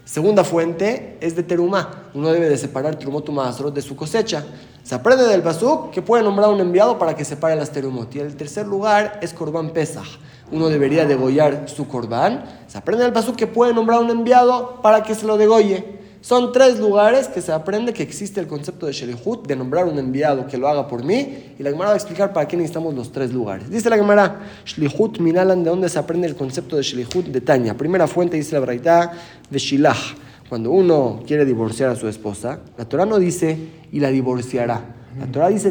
Segunda 0.07 0.45
fuente 0.45 1.19
es 1.21 1.37
de 1.37 1.43
Terumá. 1.43 2.09
Uno 2.15 2.33
debe 2.33 2.49
de 2.49 2.57
separar 2.57 2.97
Terumot 2.97 3.29
de 3.75 3.83
su 3.83 3.95
cosecha. 3.95 4.43
Se 4.83 4.95
aprende 4.95 5.25
del 5.25 5.43
pasuk 5.43 5.91
que 5.91 6.01
puede 6.01 6.25
nombrar 6.25 6.49
un 6.49 6.61
enviado 6.61 6.99
para 6.99 7.15
que 7.15 7.27
separe 7.27 7.55
las 7.55 7.71
Terumot. 7.71 8.15
Y 8.15 8.21
el 8.21 8.35
tercer 8.35 8.67
lugar 8.67 9.19
es 9.21 9.35
Korban 9.35 9.75
Pesach 9.75 10.09
uno 10.53 10.69
debería 10.69 11.07
degollar 11.07 11.69
su 11.69 11.89
corbán. 11.89 12.45
Se 12.69 12.79
aprende 12.79 13.05
el 13.05 13.13
pasuk 13.13 13.37
que 13.37 13.47
puede 13.47 13.75
nombrar 13.75 14.01
un 14.01 14.11
enviado 14.11 14.81
para 14.83 15.03
que 15.03 15.15
se 15.15 15.27
lo 15.27 15.37
degolle. 15.37 16.01
Son 16.21 16.53
tres 16.53 16.79
lugares 16.79 17.27
que 17.27 17.41
se 17.41 17.51
aprende 17.51 17.93
que 17.93 18.05
existe 18.05 18.39
el 18.39 18.47
concepto 18.47 18.87
de 18.87 18.93
Shelihut, 18.93 19.45
de 19.49 19.57
nombrar 19.57 19.87
un 19.87 19.99
enviado 19.99 20.47
que 20.47 20.57
lo 20.57 20.69
haga 20.69 20.87
por 20.87 21.03
mí. 21.03 21.55
Y 21.59 21.63
la 21.65 21.71
Gemara 21.71 21.89
va 21.89 21.95
a 21.95 21.97
explicar 21.97 22.33
para 22.33 22.47
qué 22.47 22.57
necesitamos 22.57 22.95
los 22.95 23.11
tres 23.11 23.33
lugares. 23.33 23.69
Dice 23.69 23.91
la 23.91 23.97
Gemara, 23.97 24.41
Shlihut 24.65 25.19
Minalan, 25.19 25.65
de 25.65 25.71
dónde 25.71 25.89
se 25.89 25.99
aprende 25.99 26.29
el 26.29 26.37
concepto 26.37 26.77
de 26.77 26.83
Shelihut 26.83 27.27
de 27.27 27.41
Tanya. 27.41 27.77
Primera 27.77 28.07
fuente 28.07 28.37
dice 28.37 28.55
la 28.55 28.61
Braita 28.61 29.13
de 29.51 29.59
Shilah. 29.59 29.97
Cuando 30.49 30.71
uno 30.71 31.23
quiere 31.27 31.45
divorciar 31.45 31.91
a 31.91 31.97
su 31.97 32.07
esposa, 32.07 32.61
la 32.79 32.85
Torah 32.85 33.07
no 33.07 33.19
dice 33.19 33.59
y 33.91 33.99
la 33.99 34.11
divorciará. 34.11 35.02
La 35.19 35.27
Torah 35.27 35.49
dice 35.49 35.71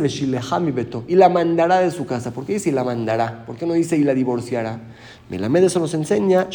mi 0.59 0.71
beto 0.71 1.03
y 1.07 1.15
la 1.15 1.27
mandará 1.27 1.79
de 1.79 1.89
su 1.89 2.05
casa. 2.05 2.31
¿Por 2.31 2.45
qué 2.45 2.53
dice 2.53 2.69
y 2.69 2.73
la 2.73 2.83
mandará? 2.83 3.43
¿Por 3.45 3.55
qué 3.55 3.65
no 3.65 3.73
dice 3.73 3.97
y 3.97 4.03
la 4.03 4.13
divorciará? 4.13 4.79
Melamed 5.29 5.63
eso 5.63 5.79
nos 5.79 5.93
enseña 5.93 6.49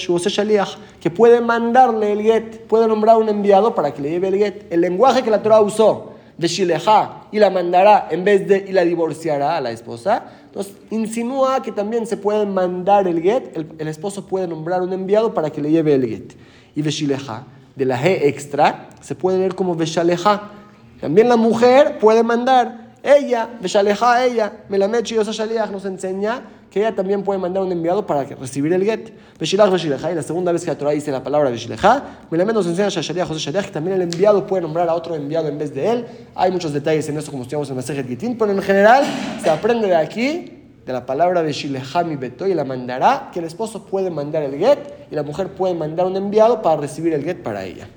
que 1.00 1.11
puede 1.11 1.40
mandarle 1.40 2.12
el 2.12 2.23
get, 2.23 2.66
puede 2.66 2.87
nombrar 2.87 3.16
un 3.16 3.28
enviado 3.28 3.75
para 3.75 3.93
que 3.93 4.02
le 4.02 4.11
lleve 4.11 4.28
el 4.28 4.37
get. 4.37 4.66
El 4.71 4.83
lenguaje 4.83 5.23
que 5.23 5.31
la 5.31 5.43
Torah 5.43 5.61
usó 5.61 6.12
de 6.38 6.47
Shileja 6.47 7.23
y 7.33 7.38
la 7.38 7.50
mandará 7.50 8.09
en 8.11 8.23
vez 8.23 8.47
de 8.47 8.66
y 8.69 8.73
la 8.73 8.85
divorciará 8.85 9.57
a 9.57 9.61
la 9.61 9.71
esposa. 9.73 10.25
Entonces 10.45 10.75
insinúa 10.90 11.62
que 11.62 11.73
también 11.73 12.07
se 12.07 12.16
puede 12.16 12.47
mandar 12.47 13.09
el 13.09 13.21
get, 13.21 13.57
el, 13.57 13.88
esposo 13.88 14.26
puede 14.26 14.47
nombrar 14.47 14.83
un 14.83 14.93
enviado 14.93 15.35
para 15.35 15.50
que 15.50 15.61
le 15.61 15.71
lleve 15.71 15.95
el 15.95 16.07
get. 16.07 16.35
Y 16.75 16.83
Veshileja, 16.83 17.47
de 17.75 17.85
la 17.85 18.00
G 18.00 18.21
extra, 18.23 18.90
se 19.00 19.14
puede 19.14 19.38
ver 19.38 19.55
como 19.55 19.75
Veshaleja 19.75 20.50
también 21.00 21.28
la 21.28 21.36
mujer 21.36 21.98
puede 21.98 22.22
mandar. 22.22 22.86
Ella, 23.02 23.48
Beshaleja, 23.60 24.24
ella, 24.24 24.52
Melamed 24.68 25.04
Shaliach 25.04 25.70
nos 25.70 25.84
enseña 25.84 26.42
que 26.70 26.80
ella 26.80 26.94
también 26.94 27.22
puede 27.22 27.38
mandar 27.38 27.62
un 27.62 27.70
enviado 27.70 28.04
para 28.04 28.24
recibir 28.24 28.72
el 28.72 28.84
get. 28.84 29.12
Beshilach, 29.38 29.70
Beshilachá, 29.70 30.12
y 30.12 30.14
la 30.14 30.22
segunda 30.22 30.52
vez 30.52 30.64
que 30.64 30.70
la 30.70 30.76
Torah 30.76 30.90
dice 30.90 31.10
la 31.10 31.22
palabra 31.22 31.50
Beshilachá, 31.50 32.02
menos 32.30 32.52
nos 32.52 32.66
enseña 32.66 32.88
Shashaliach, 32.88 33.28
José 33.28 33.40
Shaliach, 33.40 33.66
que 33.66 33.70
también 33.70 33.96
el 33.96 34.02
enviado 34.02 34.46
puede 34.46 34.62
nombrar 34.62 34.88
a 34.88 34.94
otro 34.94 35.14
enviado 35.14 35.48
en 35.48 35.56
vez 35.56 35.72
de 35.72 35.90
él. 35.90 36.06
Hay 36.34 36.50
muchos 36.50 36.72
detalles 36.72 37.08
en 37.08 37.16
eso, 37.16 37.30
como 37.30 37.44
estudiamos 37.44 37.70
en 37.70 37.76
Masejet 37.76 38.06
Gitín, 38.06 38.36
pero 38.36 38.50
en 38.50 38.60
general 38.60 39.04
se 39.42 39.48
aprende 39.48 39.86
de 39.86 39.96
aquí 39.96 40.52
de 40.84 40.92
la 40.92 41.06
palabra 41.06 41.42
Beshilechá 41.42 42.04
mi 42.04 42.16
beto 42.16 42.46
y 42.46 42.54
la 42.54 42.64
mandará, 42.64 43.30
que 43.32 43.38
el 43.38 43.44
esposo 43.44 43.84
puede 43.86 44.10
mandar 44.10 44.42
el 44.42 44.58
get 44.58 44.78
y 45.10 45.14
la 45.14 45.22
mujer 45.22 45.48
puede 45.48 45.74
mandar 45.74 46.06
un 46.06 46.16
enviado 46.16 46.60
para 46.60 46.80
recibir 46.80 47.14
el 47.14 47.24
get 47.24 47.42
para 47.42 47.64
ella. 47.64 47.88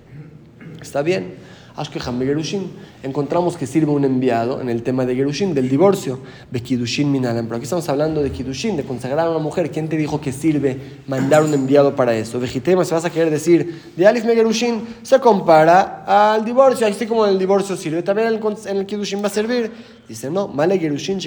¿Está 0.81 1.01
bien? 1.01 1.35
Ashkeham 1.79 2.19
Gerushin, 2.19 2.69
encontramos 3.03 3.55
que 3.55 3.65
sirve 3.65 3.89
un 3.93 4.03
enviado 4.03 4.59
en 4.59 4.67
el 4.67 4.83
tema 4.83 5.05
de 5.05 5.15
Gerushin, 5.15 5.53
del 5.53 5.69
divorcio, 5.69 6.19
de 6.51 6.61
Kidushin 6.61 7.09
Minalam. 7.09 7.45
Pero 7.45 7.55
aquí 7.55 7.63
estamos 7.63 7.87
hablando 7.87 8.21
de 8.21 8.31
Kidushin, 8.31 8.75
de 8.75 8.83
consagrar 8.83 9.27
a 9.27 9.29
una 9.29 9.39
mujer. 9.39 9.71
¿Quién 9.71 9.87
te 9.87 9.95
dijo 9.95 10.19
que 10.19 10.33
sirve 10.33 10.77
mandar 11.07 11.41
un 11.41 11.53
enviado 11.53 11.95
para 11.95 12.13
eso? 12.13 12.37
Vejitema, 12.37 12.83
si 12.83 12.93
vas 12.93 13.05
a 13.05 13.09
querer 13.09 13.29
decir 13.29 13.81
de 13.95 14.05
Alif 14.05 14.25
Gerushin, 14.25 14.81
se 15.03 15.21
compara 15.21 16.03
al 16.05 16.43
divorcio, 16.43 16.85
así 16.85 17.07
como 17.07 17.25
el 17.25 17.39
divorcio 17.39 17.77
sirve, 17.77 18.03
también 18.03 18.27
en 18.27 18.77
el 18.77 18.85
Kidushin 18.85 19.23
va 19.23 19.27
a 19.27 19.29
servir. 19.29 19.71
Dice, 20.05 20.29
no, 20.29 20.49
Male 20.49 20.77
Gerushin 20.77 21.19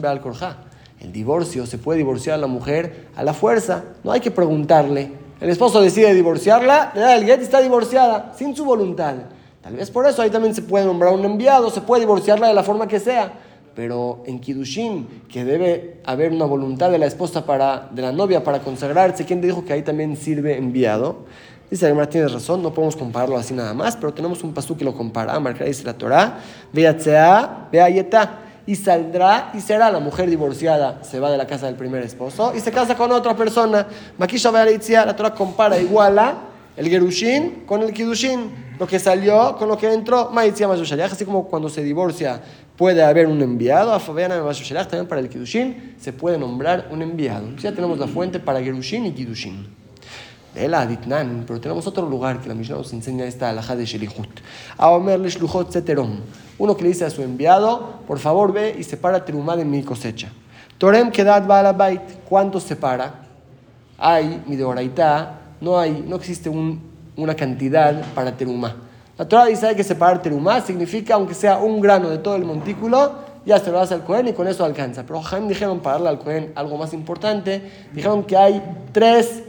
Beal 0.00 0.22
El 0.98 1.12
divorcio 1.12 1.66
se 1.66 1.76
puede 1.76 1.98
divorciar 1.98 2.36
a 2.36 2.38
la 2.38 2.46
mujer 2.46 3.08
a 3.16 3.22
la 3.22 3.34
fuerza, 3.34 3.84
no 4.02 4.12
hay 4.12 4.20
que 4.20 4.30
preguntarle. 4.30 5.12
El 5.42 5.50
esposo 5.50 5.82
decide 5.82 6.14
divorciarla, 6.14 6.92
le 6.94 7.00
da 7.02 7.16
el 7.16 7.26
get 7.26 7.40
y 7.40 7.42
está 7.42 7.60
divorciada, 7.60 8.32
sin 8.34 8.56
su 8.56 8.64
voluntad. 8.64 9.16
Tal 9.62 9.76
vez 9.76 9.90
por 9.90 10.06
eso 10.06 10.22
ahí 10.22 10.30
también 10.30 10.54
se 10.54 10.62
puede 10.62 10.86
nombrar 10.86 11.12
un 11.12 11.24
enviado, 11.24 11.68
se 11.70 11.82
puede 11.82 12.00
divorciarla 12.00 12.48
de 12.48 12.54
la 12.54 12.62
forma 12.62 12.88
que 12.88 12.98
sea. 12.98 13.32
Pero 13.74 14.22
en 14.26 14.40
Kidushin, 14.40 15.24
que 15.28 15.44
debe 15.44 16.00
haber 16.04 16.32
una 16.32 16.44
voluntad 16.44 16.90
de 16.90 16.98
la 16.98 17.06
esposa 17.06 17.44
para, 17.44 17.88
de 17.92 18.02
la 18.02 18.12
novia 18.12 18.42
para 18.42 18.60
consagrarse, 18.60 19.24
¿quién 19.24 19.40
dijo 19.40 19.64
que 19.64 19.72
ahí 19.72 19.82
también 19.82 20.16
sirve 20.16 20.56
enviado? 20.56 21.24
Dice 21.70 21.86
Además 21.86 22.08
tienes 22.08 22.32
razón, 22.32 22.62
no 22.62 22.74
podemos 22.74 22.96
compararlo 22.96 23.36
así 23.36 23.54
nada 23.54 23.72
más, 23.74 23.96
pero 23.96 24.12
tenemos 24.12 24.42
un 24.42 24.52
pasú 24.52 24.76
que 24.76 24.84
lo 24.84 24.94
compara. 24.94 25.38
Marcar 25.38 25.68
dice 25.68 25.84
la 25.84 25.94
Torah, 25.94 26.40
vea 26.72 27.88
yeta, 27.88 28.40
y 28.66 28.76
saldrá 28.76 29.50
y 29.54 29.60
será 29.60 29.90
la 29.90 30.00
mujer 30.00 30.28
divorciada, 30.28 31.02
se 31.02 31.18
va 31.18 31.30
de 31.30 31.36
la 31.36 31.46
casa 31.46 31.66
del 31.66 31.74
primer 31.74 32.02
esposo 32.04 32.52
y 32.54 32.60
se 32.60 32.70
casa 32.70 32.96
con 32.96 33.10
otra 33.12 33.34
persona. 33.34 33.86
Makisha 34.18 34.52
la 35.04 35.16
Torah 35.16 35.34
compara, 35.34 35.78
iguala 35.78 36.49
el 36.76 36.88
Gerushin 36.88 37.64
con 37.66 37.82
el 37.82 37.92
Kidushin 37.92 38.70
lo 38.78 38.86
que 38.86 38.98
salió 38.98 39.56
con 39.56 39.68
lo 39.68 39.76
que 39.76 39.92
entró, 39.92 40.32
así 40.34 41.24
como 41.24 41.46
cuando 41.46 41.68
se 41.68 41.82
divorcia 41.82 42.40
puede 42.76 43.02
haber 43.02 43.26
un 43.26 43.42
enviado, 43.42 43.92
a 43.92 44.00
también 44.00 45.06
para 45.06 45.20
el 45.20 45.28
Kidushin 45.28 45.96
se 46.00 46.14
puede 46.14 46.38
nombrar 46.38 46.88
un 46.90 47.02
enviado. 47.02 47.54
Ya 47.56 47.74
tenemos 47.74 47.98
la 47.98 48.06
fuente 48.06 48.40
para 48.40 48.62
Gerushin 48.62 49.04
y 49.04 49.12
Kidushin. 49.12 49.66
De 50.54 50.66
la 50.66 50.80
Aditnan, 50.80 51.44
pero 51.46 51.60
tenemos 51.60 51.86
otro 51.86 52.08
lugar 52.08 52.40
que 52.40 52.48
la 52.48 52.54
Mishnah 52.54 52.76
nos 52.76 52.92
enseña 52.94 53.26
esta 53.26 53.50
alhaja 53.50 53.76
de 53.76 53.84
Shelihut. 53.84 54.40
Uno 56.58 56.76
que 56.76 56.82
le 56.82 56.88
dice 56.88 57.04
a 57.04 57.10
su 57.10 57.22
enviado, 57.22 58.00
por 58.06 58.18
favor 58.18 58.52
ve 58.52 58.74
y 58.78 58.82
separa 58.82 59.24
terumá 59.24 59.56
de 59.56 59.64
mi 59.66 59.82
cosecha. 59.82 60.28
Torem 60.78 61.10
kedat 61.10 61.46
bait, 61.76 62.00
¿cuánto 62.26 62.58
separa? 62.58 63.26
Hay, 63.98 64.42
mi 64.46 64.56
de 64.56 64.64
no 65.60 65.78
hay, 65.78 66.04
no 66.06 66.16
existe 66.16 66.48
un 66.48 66.90
una 67.22 67.34
cantidad 67.34 68.02
para 68.14 68.36
terumá. 68.36 68.76
La 69.18 69.28
Torah 69.28 69.46
dice 69.46 69.74
que 69.76 69.84
separar 69.84 70.22
terumá, 70.22 70.60
significa 70.60 71.14
aunque 71.14 71.34
sea 71.34 71.58
un 71.58 71.80
grano 71.80 72.08
de 72.08 72.18
todo 72.18 72.36
el 72.36 72.44
montículo, 72.44 73.30
ya 73.44 73.58
se 73.58 73.70
lo 73.70 73.80
hace 73.80 73.94
al 73.94 74.04
Cohen 74.04 74.28
y 74.28 74.32
con 74.32 74.48
eso 74.48 74.64
alcanza. 74.64 75.04
Pero 75.04 75.20
Jaime 75.20 75.48
dijeron 75.48 75.80
para 75.80 75.94
darle 75.94 76.08
al 76.08 76.18
Cohen 76.18 76.52
algo 76.54 76.76
más 76.76 76.92
importante, 76.92 77.62
dijeron 77.92 78.24
que 78.24 78.36
hay 78.36 78.62
tres 78.92 79.42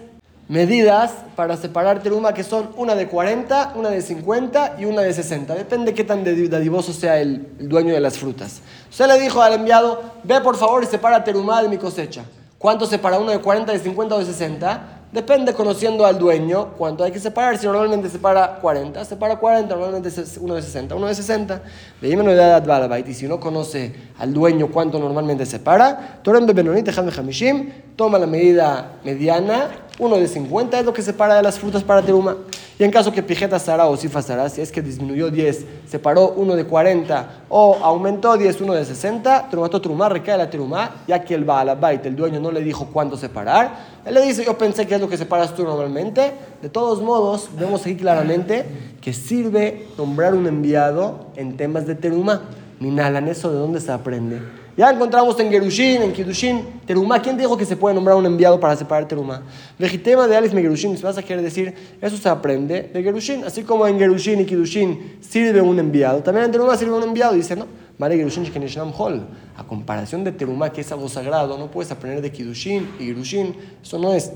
medidas 0.50 1.13
para 1.38 1.56
separar 1.56 2.03
teruma 2.03 2.34
que 2.34 2.44
son 2.44 2.72
una 2.75 2.96
de 2.96 3.08
40, 3.08 3.74
una 3.75 3.89
de 3.89 4.01
50 4.01 4.75
y 4.80 4.86
una 4.86 5.01
de 5.01 5.13
60. 5.13 5.56
Depende 5.56 5.94
qué 5.94 6.03
tan 6.03 6.25
dadivoso 6.25 6.91
sea 6.91 7.20
el, 7.20 7.48
dueño 7.58 7.94
de 7.94 8.01
las 8.01 8.18
frutas. 8.18 8.62
Usted 8.89 9.08
le 9.08 9.20
dijo 9.20 9.41
al 9.41 9.53
enviado, 9.53 10.01
ve 10.24 10.41
por 10.41 10.58
favor 10.58 10.84
y 10.84 10.88
separa 10.88 11.24
teruma 11.24 11.62
de 11.62 11.70
mi 11.70 11.77
cosecha. 11.77 12.25
¿Cuánto 12.58 12.86
separa 12.86 13.18
uno 13.18 13.32
de 13.32 13.39
40, 13.39 13.72
de 13.72 13.80
50 13.80 14.15
o 14.15 14.20
de 14.20 14.25
60? 14.25 15.00
Depende 15.12 15.53
conociendo 15.53 16.06
al 16.06 16.18
dueño 16.18 16.70
cuánto 16.77 17.03
hay 17.03 17.12
que 17.12 17.20
separar. 17.20 17.58
Si 17.58 17.65
normalmente 17.65 18.10
separa 18.10 18.60
40, 18.62 19.03
separa 19.03 19.36
40, 19.36 19.75
normalmente 19.75 20.08
es 20.08 20.38
uno 20.39 20.56
de 20.56 20.62
60, 20.62 20.96
uno 20.96 21.08
de 21.08 21.15
60. 21.15 21.62
Y 22.01 23.13
si 23.13 23.25
uno 23.25 23.38
conoce 23.38 23.94
al 24.18 24.34
dueño 24.34 24.68
cuánto 24.72 25.00
normalmente 25.00 25.46
separa, 25.46 26.22
toma 26.24 28.18
la 28.20 28.25
medida 28.25 28.94
mediana, 29.03 29.68
uno 30.00 30.15
de 30.15 30.27
50 30.30 30.80
es 30.80 30.86
lo 30.86 30.94
que 30.94 31.01
separa 31.01 31.36
de 31.36 31.44
las 31.44 31.60
frutas 31.60 31.84
para 31.84 32.01
teruma. 32.01 32.38
Y 32.81 32.83
en 32.83 32.89
caso 32.89 33.11
que 33.11 33.21
pijeta 33.21 33.59
Sara 33.59 33.85
o 33.85 33.95
Sifa 33.95 34.23
Sara, 34.23 34.50
si 34.50 34.59
es 34.59 34.71
que 34.71 34.81
disminuyó 34.81 35.29
10, 35.29 35.65
separó 35.88 36.29
uno 36.35 36.55
de 36.55 36.65
40 36.65 37.43
o 37.47 37.75
aumentó 37.75 38.35
10, 38.35 38.59
uno 38.61 38.73
de 38.73 38.83
60, 38.83 39.50
Trumato 39.51 39.79
Trumá 39.79 40.09
recae 40.09 40.35
la 40.35 40.50
Trumá, 40.50 41.03
ya 41.07 41.23
que 41.23 41.35
el 41.35 41.45
Baalabait, 41.45 42.03
el 42.07 42.15
dueño, 42.15 42.39
no 42.39 42.50
le 42.50 42.61
dijo 42.61 42.88
cuánto 42.91 43.17
separar. 43.17 44.01
Él 44.03 44.15
le 44.15 44.21
dice, 44.23 44.43
yo 44.43 44.57
pensé 44.57 44.88
que 44.88 44.95
es 44.95 45.01
lo 45.01 45.07
que 45.07 45.15
separas 45.15 45.53
tú 45.53 45.63
normalmente. 45.63 46.31
De 46.59 46.69
todos 46.69 47.03
modos, 47.03 47.50
vemos 47.55 47.81
aquí 47.81 47.97
claramente 47.97 48.65
que 49.00 49.13
sirve 49.13 49.85
nombrar 49.95 50.33
un 50.33 50.47
enviado 50.47 51.27
en 51.35 51.57
temas 51.57 51.85
de 51.85 51.93
Terumá. 51.93 52.41
Minalan, 52.79 53.27
¿eso 53.27 53.51
de 53.51 53.59
dónde 53.59 53.79
se 53.79 53.91
aprende? 53.91 54.39
Ya 54.77 54.89
encontramos 54.89 55.37
en 55.39 55.51
Gerushin, 55.51 56.01
en 56.01 56.13
Kidushin, 56.13 56.81
Terumá. 56.85 57.21
¿Quién 57.21 57.37
dijo 57.37 57.57
que 57.57 57.65
se 57.65 57.75
puede 57.75 57.93
nombrar 57.93 58.15
un 58.15 58.25
enviado 58.25 58.59
para 58.59 58.75
separar 58.75 59.07
Terumá? 59.07 59.43
Vejitema 59.77 60.27
de 60.27 60.37
Alif 60.37 60.53
Gerushin, 60.53 60.97
vas 61.01 61.17
a 61.17 61.23
querer 61.23 61.43
decir, 61.43 61.73
eso 61.99 62.15
se 62.15 62.29
aprende 62.29 62.89
de 62.93 63.03
Gerushin. 63.03 63.43
Así 63.43 63.63
como 63.63 63.85
en 63.85 63.99
Gerushin 63.99 64.39
y 64.39 64.45
Kidushin 64.45 65.17
sirve 65.19 65.61
un 65.61 65.77
enviado, 65.77 66.23
también 66.23 66.45
en 66.45 66.51
Terumá 66.51 66.77
sirve 66.77 66.93
un 66.93 67.03
enviado. 67.03 67.33
Dice, 67.33 67.55
no, 67.55 67.67
Mare 67.97 68.15
Gerushin 68.15 68.49
Hol. 68.97 69.27
A 69.57 69.63
comparación 69.65 70.23
de 70.23 70.31
Terumá, 70.31 70.71
que 70.71 70.81
es 70.81 70.91
algo 70.91 71.09
sagrado, 71.09 71.57
no 71.57 71.69
puedes 71.69 71.91
aprender 71.91 72.21
de 72.21 72.31
Kidushin 72.31 72.89
y 72.99 73.07
Gerushin. 73.07 73.55
Eso 73.83 73.99
no 73.99 74.13
es 74.13 74.31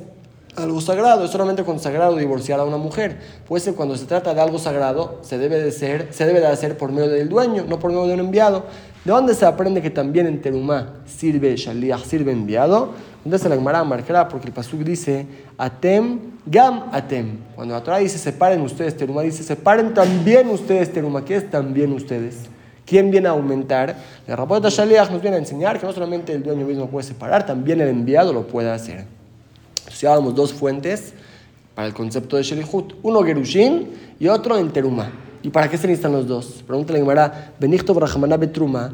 algo 0.55 0.79
sagrado, 0.81 1.25
es 1.25 1.31
solamente 1.31 1.63
consagrado 1.63 2.15
divorciar 2.15 2.59
a 2.59 2.63
una 2.63 2.77
mujer. 2.77 3.19
Pues 3.47 3.69
cuando 3.75 3.95
se 3.95 4.05
trata 4.05 4.33
de 4.33 4.41
algo 4.41 4.59
sagrado, 4.59 5.19
se 5.21 5.37
debe 5.37 5.59
de, 5.59 5.71
ser, 5.71 6.09
se 6.11 6.25
debe 6.25 6.41
de 6.41 6.47
hacer 6.47 6.77
por 6.77 6.91
medio 6.91 7.09
del 7.09 7.29
dueño, 7.29 7.65
no 7.67 7.79
por 7.79 7.91
medio 7.91 8.05
de 8.07 8.13
un 8.13 8.19
enviado. 8.19 8.65
¿De 9.05 9.11
dónde 9.11 9.35
se 9.35 9.45
aprende 9.45 9.83
que 9.83 9.91
también 9.91 10.25
en 10.25 10.41
Terumá 10.41 10.95
sirve 11.05 11.55
Shaliach, 11.55 12.03
sirve 12.05 12.31
enviado? 12.31 12.89
Entonces 13.23 13.47
la 13.47 13.55
Gemara 13.55 13.83
marcará 13.83 14.27
porque 14.27 14.47
el 14.47 14.53
Pasuk 14.53 14.79
dice 14.79 15.27
Atem, 15.59 16.19
Gam 16.47 16.85
Atem. 16.91 17.37
Cuando 17.53 17.75
la 17.75 17.83
Torah 17.83 17.99
dice 17.99 18.17
separen 18.17 18.61
ustedes 18.61 18.97
Terumá, 18.97 19.21
dice 19.21 19.43
separen 19.43 19.93
también 19.93 20.49
ustedes 20.49 20.91
Terumá. 20.91 21.23
¿Qué 21.23 21.35
es 21.35 21.51
también 21.51 21.93
ustedes? 21.93 22.49
¿Quién 22.83 23.11
viene 23.11 23.27
a 23.27 23.31
aumentar? 23.31 23.95
La 24.25 24.35
Rapota 24.35 24.69
Shaliach 24.69 25.11
nos 25.11 25.21
viene 25.21 25.37
a 25.37 25.39
enseñar 25.39 25.79
que 25.79 25.85
no 25.85 25.93
solamente 25.93 26.33
el 26.33 26.41
dueño 26.41 26.65
mismo 26.65 26.87
puede 26.87 27.05
separar, 27.05 27.45
también 27.45 27.81
el 27.81 27.89
enviado 27.89 28.33
lo 28.33 28.47
puede 28.47 28.71
hacer. 28.71 29.05
Entonces 29.87 30.35
dos 30.35 30.51
fuentes 30.51 31.13
para 31.75 31.87
el 31.87 31.93
concepto 31.93 32.37
de 32.37 32.43
Shelihut. 32.43 32.95
Uno 33.03 33.21
Gerushin 33.21 33.87
y 34.19 34.27
otro 34.27 34.57
en 34.57 34.71
Terumá. 34.71 35.11
¿Y 35.45 35.51
para 35.51 35.69
qué 35.69 35.77
se 35.77 35.85
necesitan 35.85 36.11
los 36.11 36.27
dos? 36.27 36.63
Pregúntale 36.65 36.97
a 36.97 37.01
Gemara, 37.03 37.53
betruma, 38.39 38.91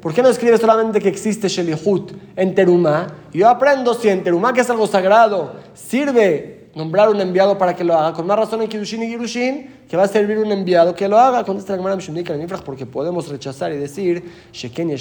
¿Por 0.00 0.14
qué 0.14 0.22
no 0.22 0.30
escribe 0.30 0.56
solamente 0.56 1.00
que 1.02 1.10
existe 1.10 1.48
Shelihut 1.48 2.12
en 2.34 2.54
Teruma? 2.54 3.08
Yo 3.34 3.46
aprendo 3.46 3.92
si 3.92 4.08
en 4.08 4.24
Teruma, 4.24 4.54
que 4.54 4.62
es 4.62 4.70
algo 4.70 4.86
sagrado, 4.86 5.52
sirve 5.74 6.63
nombrar 6.74 7.08
un 7.08 7.20
enviado 7.20 7.56
para 7.56 7.74
que 7.74 7.84
lo 7.84 7.94
haga. 7.94 8.12
Con 8.12 8.26
más 8.26 8.38
razón 8.38 8.62
en 8.62 8.68
Kidushin 8.68 9.02
y 9.02 9.08
Girushin, 9.08 9.70
que 9.88 9.96
va 9.96 10.04
a 10.04 10.08
servir 10.08 10.38
un 10.38 10.50
enviado 10.50 10.94
que 10.94 11.08
lo 11.08 11.18
haga. 11.18 11.44
Contesta 11.44 11.76
la 11.76 11.82
Gemara 11.82 12.58
porque 12.64 12.86
podemos 12.86 13.28
rechazar 13.28 13.72
y 13.72 13.76
decir, 13.76 14.24
Sheken 14.52 14.94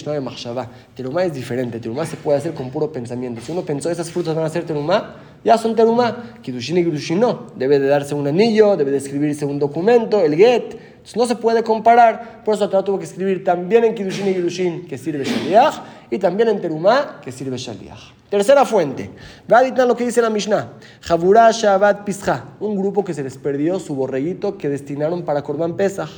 Teruma 0.96 1.24
es 1.24 1.34
diferente. 1.34 1.80
Teruma 1.80 2.06
se 2.06 2.18
puede 2.18 2.38
hacer 2.38 2.54
con 2.54 2.70
puro 2.70 2.92
pensamiento. 2.92 3.42
Si 3.42 3.52
uno 3.52 3.62
pensó 3.62 3.90
esas 3.90 4.12
frutas 4.12 4.36
van 4.36 4.46
a 4.46 4.50
ser 4.50 4.66
Teruma, 4.66 5.16
ya 5.44 5.58
son 5.58 5.76
terumá. 5.76 6.38
Kidushin 6.42 6.78
y 6.78 6.84
Kidushin 6.86 7.20
no. 7.20 7.48
Debe 7.56 7.80
de 7.80 7.88
darse 7.88 8.16
un 8.16 8.28
anillo, 8.28 8.78
debe 8.78 8.92
de 8.92 8.98
escribirse 8.98 9.46
un 9.46 9.60
documento, 9.60 10.22
el 10.22 10.36
get. 10.36 10.78
Entonces 11.04 11.18
no 11.18 11.26
se 11.26 11.36
puede 11.36 11.64
comparar. 11.64 12.44
Por 12.46 12.56
eso 12.56 12.70
Torah 12.70 12.84
tuvo 12.84 12.98
que 12.98 13.06
escribir 13.06 13.44
también 13.44 13.84
en 13.84 13.94
Kidushin 13.94 14.30
y 14.30 14.34
Kidushin 14.36 14.88
que 14.88 14.98
sirve 14.98 15.26
Shaliach 15.26 15.82
y 16.10 16.18
también 16.18 16.50
en 16.50 16.62
terumá 16.62 17.20
que 17.22 17.32
sirve 17.32 17.58
Shaliach. 17.58 18.23
Tercera 18.34 18.66
fuente. 18.66 19.12
Vaditnan 19.48 19.88
lo 19.88 19.96
que 19.96 20.06
dice 20.06 20.20
la 20.20 20.32
Mishnah. 20.32 20.74
Javurá 21.02 21.52
Shabbat 21.52 22.04
Pischa. 22.04 22.46
Un 22.60 22.76
grupo 22.76 23.06
que 23.06 23.14
se 23.14 23.22
les 23.22 23.38
perdió 23.38 23.80
su 23.80 23.94
borreguito 23.94 24.58
que 24.58 24.70
destinaron 24.70 25.22
para 25.22 25.44
Korban 25.44 25.78
Pesach. 25.78 26.10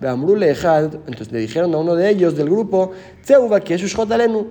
Entonces 0.00 1.32
le 1.32 1.40
dijeron 1.40 1.74
a 1.74 1.78
uno 1.78 1.96
de 1.96 2.10
ellos 2.10 2.36
del 2.36 2.48
grupo, 2.48 2.92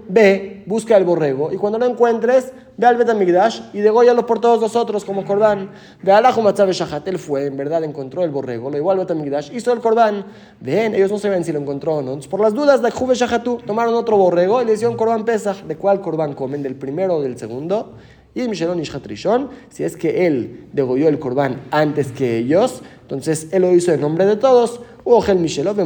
Ve, 0.09 0.63
busca 0.65 0.97
el 0.97 1.05
borrego. 1.05 1.53
Y 1.53 1.55
cuando 1.55 1.79
lo 1.79 1.85
encuentres, 1.85 2.51
ve 2.77 2.87
al 2.87 2.97
Betamigdash 2.97 3.61
y 3.73 3.79
degóyalo 3.79 4.25
por 4.25 4.39
todos 4.39 4.61
nosotros 4.61 5.05
como 5.05 5.25
Korban. 5.25 5.71
Ve 6.01 6.11
al 6.11 6.23
Shahat. 6.23 7.07
Él 7.07 7.19
fue, 7.19 7.45
en 7.45 7.57
verdad 7.57 7.83
encontró 7.83 8.23
el 8.23 8.31
borrego, 8.31 8.69
lo 8.69 8.77
llevó 8.77 8.91
al 8.91 8.99
Betamigdash, 8.99 9.53
hizo 9.53 9.71
el 9.71 9.79
Korban. 9.79 10.25
Ven, 10.59 10.95
ellos 10.95 11.11
no 11.11 11.17
saben 11.17 11.43
si 11.43 11.51
lo 11.51 11.59
encontró 11.59 11.95
o 11.95 12.01
no. 12.01 12.09
Entonces, 12.09 12.29
por 12.29 12.39
las 12.39 12.53
dudas 12.53 12.81
de 12.81 12.91
Juve 12.91 13.15
Shahatu, 13.15 13.59
tomaron 13.65 13.93
otro 13.93 14.17
borrego 14.17 14.61
y 14.61 14.65
le 14.65 14.73
hicieron 14.73 14.97
Korban 14.97 15.25
Pesach. 15.25 15.63
¿De 15.63 15.75
cuál 15.75 16.01
Korban 16.01 16.33
comen? 16.33 16.63
¿Del 16.63 16.75
primero 16.75 17.21
del 17.21 17.37
segundo. 17.37 17.93
Y 18.35 18.41
el 18.41 18.49
Mishelon 18.49 18.79
Ishatrishon, 18.79 19.49
si 19.69 19.83
es 19.83 19.95
que 19.95 20.25
él 20.25 20.67
degolló 20.73 21.07
el 21.07 21.19
corbán 21.19 21.61
antes 21.69 22.11
que 22.11 22.37
ellos, 22.37 22.81
entonces 23.01 23.49
él 23.51 23.61
lo 23.61 23.71
hizo 23.71 23.91
en 23.93 24.01
nombre 24.01 24.25
de 24.25 24.37
todos. 24.37 24.79
Ugel 25.03 25.37
Mishelov, 25.37 25.77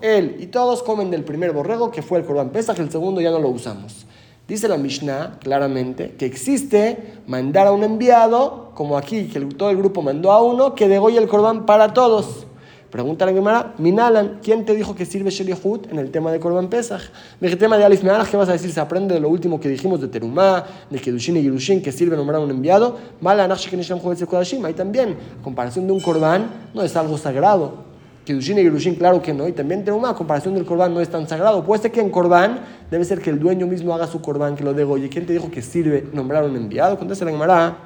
él 0.00 0.36
y 0.38 0.46
todos 0.46 0.82
comen 0.82 1.10
del 1.10 1.24
primer 1.24 1.52
borrego 1.52 1.90
que 1.90 2.00
fue 2.00 2.18
el 2.18 2.24
corbán 2.24 2.50
Pesach, 2.50 2.78
el 2.78 2.90
segundo 2.90 3.20
ya 3.20 3.30
no 3.30 3.40
lo 3.40 3.48
usamos. 3.50 4.06
Dice 4.46 4.68
la 4.68 4.76
Mishnah 4.76 5.38
claramente 5.40 6.16
que 6.18 6.26
existe 6.26 7.14
mandar 7.26 7.66
a 7.66 7.72
un 7.72 7.82
enviado, 7.82 8.72
como 8.74 8.98
aquí, 8.98 9.28
que 9.28 9.40
todo 9.40 9.70
el 9.70 9.78
grupo 9.78 10.02
mandó 10.02 10.32
a 10.32 10.42
uno, 10.42 10.74
que 10.74 10.86
degolle 10.86 11.16
el 11.16 11.28
corbán 11.28 11.64
para 11.64 11.94
todos. 11.94 12.46
Pregunta 12.90 13.24
la 13.24 13.32
Gemara, 13.32 13.74
Minalan, 13.78 14.40
¿quién 14.42 14.66
te 14.66 14.74
dijo 14.74 14.94
que 14.94 15.06
sirve 15.06 15.30
Sheliahut 15.30 15.90
en 15.90 15.98
el 15.98 16.10
tema 16.10 16.30
de 16.30 16.38
Korban 16.38 16.68
Pesach? 16.68 17.00
El 17.40 17.56
tema 17.56 17.78
de 17.78 17.84
Alif 17.84 18.04
Me'alach, 18.04 18.28
¿qué 18.28 18.36
vas 18.36 18.48
a 18.50 18.52
decir? 18.52 18.70
Se 18.70 18.78
aprende 18.80 19.14
de 19.14 19.20
lo 19.20 19.30
último 19.30 19.58
que 19.58 19.68
dijimos 19.68 20.00
de 20.00 20.08
Terumá, 20.08 20.64
de 20.90 21.00
Kedushin 21.00 21.38
y 21.38 21.42
Yerushin, 21.42 21.82
que 21.82 21.90
sirve 21.90 22.14
nombrar 22.14 22.40
a 22.40 22.44
un 22.44 22.50
enviado. 22.50 22.98
Ahí 23.26 24.74
también, 24.74 25.16
comparación 25.42 25.86
de 25.86 25.92
un 25.92 26.00
Korban, 26.00 26.68
no 26.74 26.82
es 26.82 26.94
algo 26.94 27.16
sagrado. 27.16 27.93
Kedushin 28.24 28.58
y 28.58 28.62
Yerushin, 28.62 28.94
claro 28.94 29.20
que 29.20 29.34
no. 29.34 29.46
Y 29.46 29.52
también 29.52 29.84
Terumá, 29.84 30.14
comparación 30.14 30.54
del 30.54 30.64
Korban, 30.64 30.94
no 30.94 31.00
es 31.00 31.08
tan 31.08 31.28
sagrado. 31.28 31.62
Puede 31.62 31.82
ser 31.82 31.92
que 31.92 32.00
en 32.00 32.10
Korban 32.10 32.60
debe 32.90 33.04
ser 33.04 33.20
que 33.20 33.30
el 33.30 33.38
dueño 33.38 33.66
mismo 33.66 33.94
haga 33.94 34.06
su 34.06 34.22
Korban, 34.22 34.56
que 34.56 34.64
lo 34.64 34.72
degolle. 34.72 35.08
¿Quién 35.10 35.26
te 35.26 35.34
dijo 35.34 35.50
que 35.50 35.60
sirve 35.60 36.08
nombrar 36.12 36.44
un 36.44 36.56
enviado? 36.56 36.98
Contesta 36.98 37.24
la 37.26 37.32
Gemara. 37.32 37.76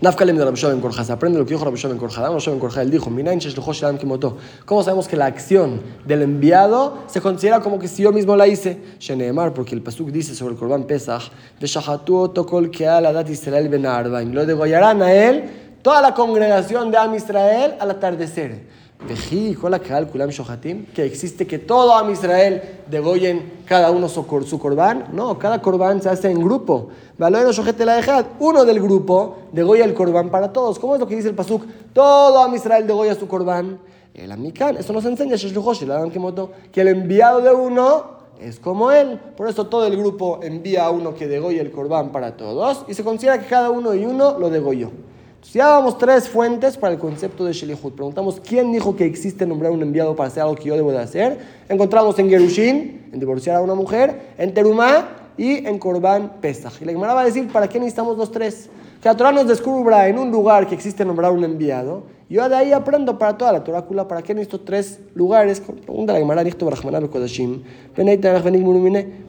Nafkalem 0.00 0.36
de 0.36 0.44
Rabbi 0.44 0.60
Ben 0.60 0.80
Korja. 0.80 1.02
Se 1.02 1.12
aprende 1.12 1.38
lo 1.38 1.46
que 1.46 1.54
dijo 1.54 1.64
Rabbi 1.64 1.80
Ben 1.82 1.96
Korja. 1.96 2.22
Rabbi 2.22 2.44
Ben 2.46 2.58
Korja, 2.60 2.82
él 2.82 2.90
dijo, 2.90 3.10
¿Cómo 4.64 4.82
sabemos 4.82 5.08
que 5.08 5.16
la 5.16 5.26
acción 5.26 5.80
del 6.04 6.22
enviado 6.22 6.98
se 7.06 7.20
considera 7.20 7.60
como 7.60 7.78
que 7.78 7.88
si 7.88 8.02
yo 8.02 8.12
mismo 8.12 8.36
la 8.36 8.46
hice? 8.46 8.78
Sheneemar, 9.00 9.52
porque 9.52 9.74
el 9.74 9.82
Pasuk 9.82 10.10
dice 10.10 10.34
sobre 10.34 10.52
el 10.54 10.58
Korban 10.58 10.84
Pesach, 10.84 11.30
Lo 14.32 14.46
degollarán 14.46 15.02
a 15.02 15.12
él, 15.12 15.44
toda 15.82 16.02
la 16.02 16.14
congregación 16.14 16.90
de 16.90 16.98
Am 16.98 17.14
Israel 17.14 17.74
al 17.80 17.90
atardecer 17.90 18.83
que 20.94 21.04
existe 21.04 21.46
que 21.46 21.58
todo 21.58 21.94
Am 21.94 22.10
Israel 22.10 22.62
degollen 22.90 23.60
cada 23.66 23.90
uno 23.90 24.08
su, 24.08 24.26
corbán. 24.26 25.08
No, 25.12 25.38
cada 25.38 25.60
corbán 25.60 26.00
se 26.00 26.08
hace 26.08 26.30
en 26.30 26.42
grupo. 26.42 26.88
Uno 28.38 28.64
del 28.64 28.80
grupo 28.80 29.36
degolla 29.52 29.84
el 29.84 29.92
corbán 29.92 30.30
para 30.30 30.52
todos. 30.52 30.78
¿Cómo 30.78 30.94
es 30.94 31.00
lo 31.00 31.06
que 31.06 31.16
dice 31.16 31.28
el 31.28 31.34
Pasuk? 31.34 31.66
Todo 31.92 32.38
Am 32.38 32.54
Israel 32.54 32.86
degolla 32.86 33.14
su 33.14 33.28
corbán. 33.28 33.78
El 34.14 34.32
Amikan, 34.32 34.76
eso 34.78 34.92
nos 34.92 35.04
enseña 35.04 35.36
que 35.36 36.80
el 36.80 36.88
enviado 36.88 37.40
de 37.40 37.52
uno 37.52 38.04
es 38.40 38.58
como 38.58 38.90
él. 38.90 39.20
Por 39.36 39.48
eso 39.48 39.66
todo 39.66 39.86
el 39.86 39.96
grupo 39.98 40.40
envía 40.42 40.86
a 40.86 40.90
uno 40.90 41.14
que 41.14 41.26
degolle 41.26 41.60
el 41.60 41.72
corbán 41.72 42.10
para 42.10 42.36
todos 42.36 42.84
y 42.88 42.94
se 42.94 43.04
considera 43.04 43.38
que 43.38 43.46
cada 43.46 43.70
uno 43.70 43.94
y 43.94 44.06
uno 44.06 44.38
lo 44.38 44.50
degolló. 44.50 44.90
Ya 45.52 45.68
damos 45.68 45.98
tres 45.98 46.28
fuentes 46.28 46.76
para 46.76 46.94
el 46.94 46.98
concepto 46.98 47.44
de 47.44 47.52
Shelihut. 47.52 47.94
Preguntamos 47.94 48.40
quién 48.40 48.72
dijo 48.72 48.96
que 48.96 49.04
existe 49.04 49.46
nombrar 49.46 49.72
un 49.72 49.82
enviado 49.82 50.16
para 50.16 50.28
hacer 50.28 50.42
algo 50.42 50.56
que 50.56 50.64
yo 50.64 50.74
debo 50.74 50.90
de 50.90 50.98
hacer. 50.98 51.38
Encontramos 51.68 52.18
en 52.18 52.28
Gerushin, 52.28 53.10
en 53.12 53.20
divorciar 53.20 53.56
a 53.56 53.60
una 53.60 53.74
mujer, 53.74 54.32
en 54.38 54.52
Terumá 54.54 55.08
y 55.36 55.66
en 55.66 55.78
Korban 55.78 56.40
Pesach. 56.40 56.80
Y 56.80 56.84
la 56.84 56.92
Gemara 56.92 57.14
va 57.14 57.20
a 57.20 57.24
decir, 57.26 57.46
¿para 57.52 57.68
qué 57.68 57.78
necesitamos 57.78 58.16
los 58.16 58.32
tres? 58.32 58.68
Que 59.04 59.10
la 59.10 59.16
Torah 59.18 59.32
nos 59.32 59.46
descubra 59.46 60.08
en 60.08 60.18
un 60.18 60.30
lugar 60.30 60.66
que 60.66 60.74
existe 60.74 61.04
nombrar 61.04 61.30
un 61.30 61.44
enviado. 61.44 62.04
Yo 62.30 62.48
de 62.48 62.56
ahí 62.56 62.72
aprendo 62.72 63.18
para 63.18 63.36
toda 63.36 63.52
la 63.52 63.62
Torácula, 63.62 64.08
¿para 64.08 64.22
qué 64.22 64.32
necesito 64.32 64.60
tres 64.60 64.98
lugares? 65.14 65.60
Pregunta 65.60 66.14
la 66.14 66.20
Gemara, 66.20 66.42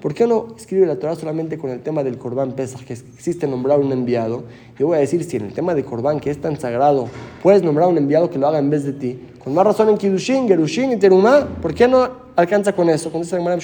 ¿por 0.02 0.14
qué 0.14 0.28
no 0.28 0.48
escribe 0.56 0.86
la 0.86 0.96
Torah 0.96 1.18
solamente 1.18 1.58
con 1.58 1.72
el 1.72 1.82
tema 1.82 2.06
del 2.06 2.18
Korban 2.18 2.54
Pesach, 2.54 2.86
que 2.86 2.94
existe 2.94 3.48
nombrar 3.48 3.82
un 3.82 3.92
enviado? 3.92 4.44
Yo 4.80 4.88
voy 4.88 4.96
a 4.96 5.00
decir, 5.02 5.26
si 5.26 5.36
en 5.36 5.48
el 5.48 5.52
tema 5.52 5.76
de 5.76 5.84
Korban, 5.84 6.22
que 6.22 6.30
es 6.30 6.40
tan 6.40 6.58
sagrado, 6.58 7.10
puedes 7.44 7.62
nombrar 7.62 7.90
un 7.90 7.98
enviado 7.98 8.30
que 8.30 8.40
lo 8.40 8.48
haga 8.48 8.60
en 8.60 8.70
vez 8.70 8.86
de 8.86 8.94
ti, 8.94 9.20
con 9.44 9.54
más 9.54 9.66
razón 9.66 9.90
en 9.90 9.98
Kiddushin, 9.98 10.48
Gerushin 10.48 10.94
y 10.94 10.96
Terumá, 10.96 11.50
¿por 11.62 11.74
qué 11.74 11.86
no 11.86 12.10
alcanza 12.38 12.72
con 12.72 12.90
eso? 12.90 13.12
Con 13.12 13.24
esa 13.24 13.36
Gemara 13.36 13.60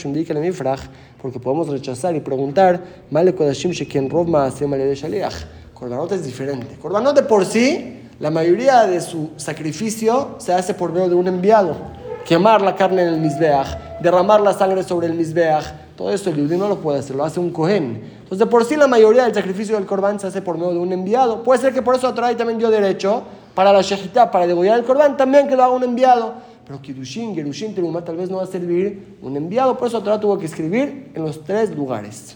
porque 1.21 1.39
podemos 1.39 1.69
rechazar 1.69 2.13
y 2.17 2.19
preguntar, 2.19 2.82
Male 3.10 3.34
Kodashim 3.34 3.71
Sheken 3.71 4.10
Rov 4.10 4.28
Maasem 4.28 4.71
de 4.71 4.93
Shaliach. 4.93 5.61
Corbanot 5.82 6.12
es 6.12 6.24
diferente. 6.24 6.78
Corbanot 6.80 7.15
de 7.15 7.24
por 7.24 7.44
sí, 7.44 8.02
la 8.20 8.30
mayoría 8.30 8.86
de 8.86 9.02
su 9.02 9.32
sacrificio 9.36 10.36
se 10.38 10.54
hace 10.54 10.76
por 10.76 10.91
medio 10.91 11.10
de 11.10 11.15
un 11.15 11.28
enviado. 11.28 11.76
Quemar 12.24 12.62
la 12.62 12.76
carne 12.76 13.02
en 13.02 13.08
el 13.08 13.20
misbeach, 13.20 14.00
derramar 14.00 14.41
la 14.41 14.54
sangre 14.54 14.84
sobre 14.84 15.08
el 15.08 15.15
misbeach, 15.15 15.65
todo 15.98 16.12
eso 16.12 16.30
el 16.30 16.36
judío 16.36 16.60
no 16.60 16.67
lo 16.67 16.78
puede 16.78 17.00
hacer, 17.00 17.15
lo 17.15 17.26
hace 17.26 17.39
un 17.39 17.50
cohen. 17.50 18.00
Entonces, 18.13 18.38
de 18.38 18.46
por 18.46 18.63
sí, 18.63 18.76
la 18.76 18.86
mayoría 18.86 19.24
del 19.24 19.34
sacrificio 19.34 19.76
del 19.76 19.88
corbán 19.88 20.20
se 20.20 20.28
hace 20.28 20.44
por 20.44 20.56
medio 20.56 20.74
de 20.74 20.78
un 20.78 20.94
enviado. 20.94 21.41
Puede 21.41 21.60
ser 21.60 21.74
que 21.74 21.82
por 21.82 21.96
eso 21.96 22.13
la 22.13 22.38
también 22.38 22.60
dio 22.60 22.70
derecho 22.70 23.24
para 23.56 23.74
la 23.74 23.82
shejitá, 23.82 24.30
para 24.30 24.46
degollar 24.46 24.78
el 24.78 24.86
corbán, 24.86 25.17
también 25.17 25.48
que 25.48 25.56
lo 25.56 25.63
haga 25.63 25.74
un 25.74 25.84
enviado. 25.84 26.36
Pero 26.63 26.80
Kidushin, 26.80 27.34
Gerushin, 27.34 27.74
Terumá 27.74 28.06
tal 28.06 28.17
vez 28.17 28.30
no 28.30 28.38
va 28.38 28.44
a 28.44 28.46
servir 28.46 29.17
un 29.24 29.36
enviado, 29.36 29.76
por 29.80 29.88
eso 29.88 30.00
Torah 30.04 30.20
tuvo 30.20 30.38
que 30.38 30.46
escribir 30.46 31.12
en 31.15 31.24
los 31.24 31.44
tres 31.44 31.76
lugares. 31.76 32.36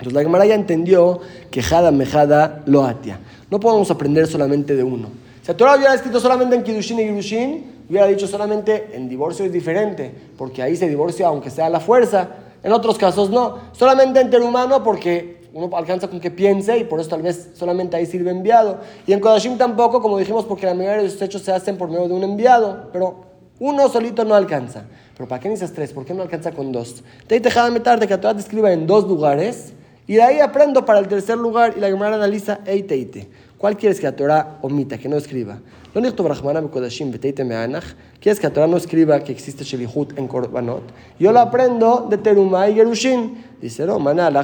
Entonces 0.00 0.14
la 0.14 0.22
Gemara 0.22 0.46
ya 0.46 0.54
entendió 0.54 1.20
que 1.50 1.62
Jada 1.62 1.90
Mejada 1.90 2.62
lo 2.64 2.84
atia. 2.84 3.20
No 3.50 3.60
podemos 3.60 3.90
aprender 3.90 4.26
solamente 4.26 4.74
de 4.74 4.82
uno. 4.82 5.08
Si 5.42 5.52
Torah 5.52 5.76
hubiera 5.76 5.92
escrito 5.92 6.18
solamente 6.18 6.56
en 6.56 6.62
Kiddushin 6.62 7.00
y 7.00 7.04
Girushin, 7.04 7.84
hubiera 7.86 8.06
dicho 8.06 8.26
solamente 8.26 8.92
en 8.94 9.10
divorcio 9.10 9.44
es 9.44 9.52
diferente, 9.52 10.10
porque 10.38 10.62
ahí 10.62 10.74
se 10.74 10.88
divorcia 10.88 11.26
aunque 11.26 11.50
sea 11.50 11.66
a 11.66 11.68
la 11.68 11.80
fuerza. 11.80 12.28
En 12.62 12.72
otros 12.72 12.96
casos 12.96 13.28
no. 13.28 13.58
Solamente 13.72 14.20
en 14.20 14.30
terumano 14.30 14.82
porque 14.82 15.42
uno 15.52 15.68
alcanza 15.76 16.08
con 16.08 16.18
que 16.18 16.30
piense 16.30 16.78
y 16.78 16.84
por 16.84 16.98
eso 16.98 17.10
tal 17.10 17.20
vez 17.20 17.50
solamente 17.52 17.94
ahí 17.94 18.06
sirve 18.06 18.30
enviado. 18.30 18.78
Y 19.06 19.12
en 19.12 19.20
Kodashim 19.20 19.58
tampoco, 19.58 20.00
como 20.00 20.16
dijimos, 20.16 20.46
porque 20.46 20.64
la 20.64 20.72
mayoría 20.72 21.02
de 21.02 21.08
los 21.08 21.20
hechos 21.20 21.42
se 21.42 21.52
hacen 21.52 21.76
por 21.76 21.90
medio 21.90 22.08
de 22.08 22.14
un 22.14 22.22
enviado. 22.22 22.88
Pero 22.90 23.16
uno 23.58 23.86
solito 23.90 24.24
no 24.24 24.34
alcanza. 24.34 24.84
Pero 25.14 25.28
¿para 25.28 25.42
qué 25.42 25.50
necesitas 25.50 25.74
tres? 25.74 25.92
¿Por 25.92 26.06
qué 26.06 26.14
no 26.14 26.22
alcanza 26.22 26.52
con 26.52 26.72
dos? 26.72 27.02
Te 27.26 27.38
dejaba 27.38 27.68
meter 27.68 28.00
de 28.00 28.08
que 28.08 28.16
Torah 28.16 28.32
te 28.32 28.40
escriba 28.40 28.72
en 28.72 28.86
dos 28.86 29.06
lugares 29.06 29.74
y 30.10 30.14
de 30.16 30.22
ahí 30.22 30.40
aprendo 30.40 30.84
para 30.84 30.98
el 30.98 31.06
tercer 31.06 31.38
lugar 31.38 31.74
y 31.76 31.80
la 31.80 31.86
Gemara 31.86 32.16
analiza 32.16 32.58
eite 32.66 32.96
eite. 32.96 33.28
¿Cuál 33.56 33.76
quieres 33.76 34.00
que 34.00 34.06
la 34.06 34.16
Torah 34.16 34.58
omita, 34.60 34.98
que 34.98 35.08
no 35.08 35.16
escriba? 35.16 35.60
¿Quieres 35.92 36.10
que 38.40 38.46
la 38.48 38.52
Torah 38.52 38.66
no 38.66 38.76
escriba 38.76 39.20
que 39.20 39.30
existe 39.30 39.62
Shelihut 39.62 40.18
en 40.18 40.26
Korbanot? 40.26 40.82
Yo 41.16 41.30
lo 41.30 41.38
aprendo 41.38 42.08
de 42.10 42.18
Terumá 42.18 42.68
y 42.68 42.74
Gerushin. 42.74 43.44
Dice, 43.62 43.86
no, 43.86 44.00
maná, 44.00 44.32
ya 44.32 44.42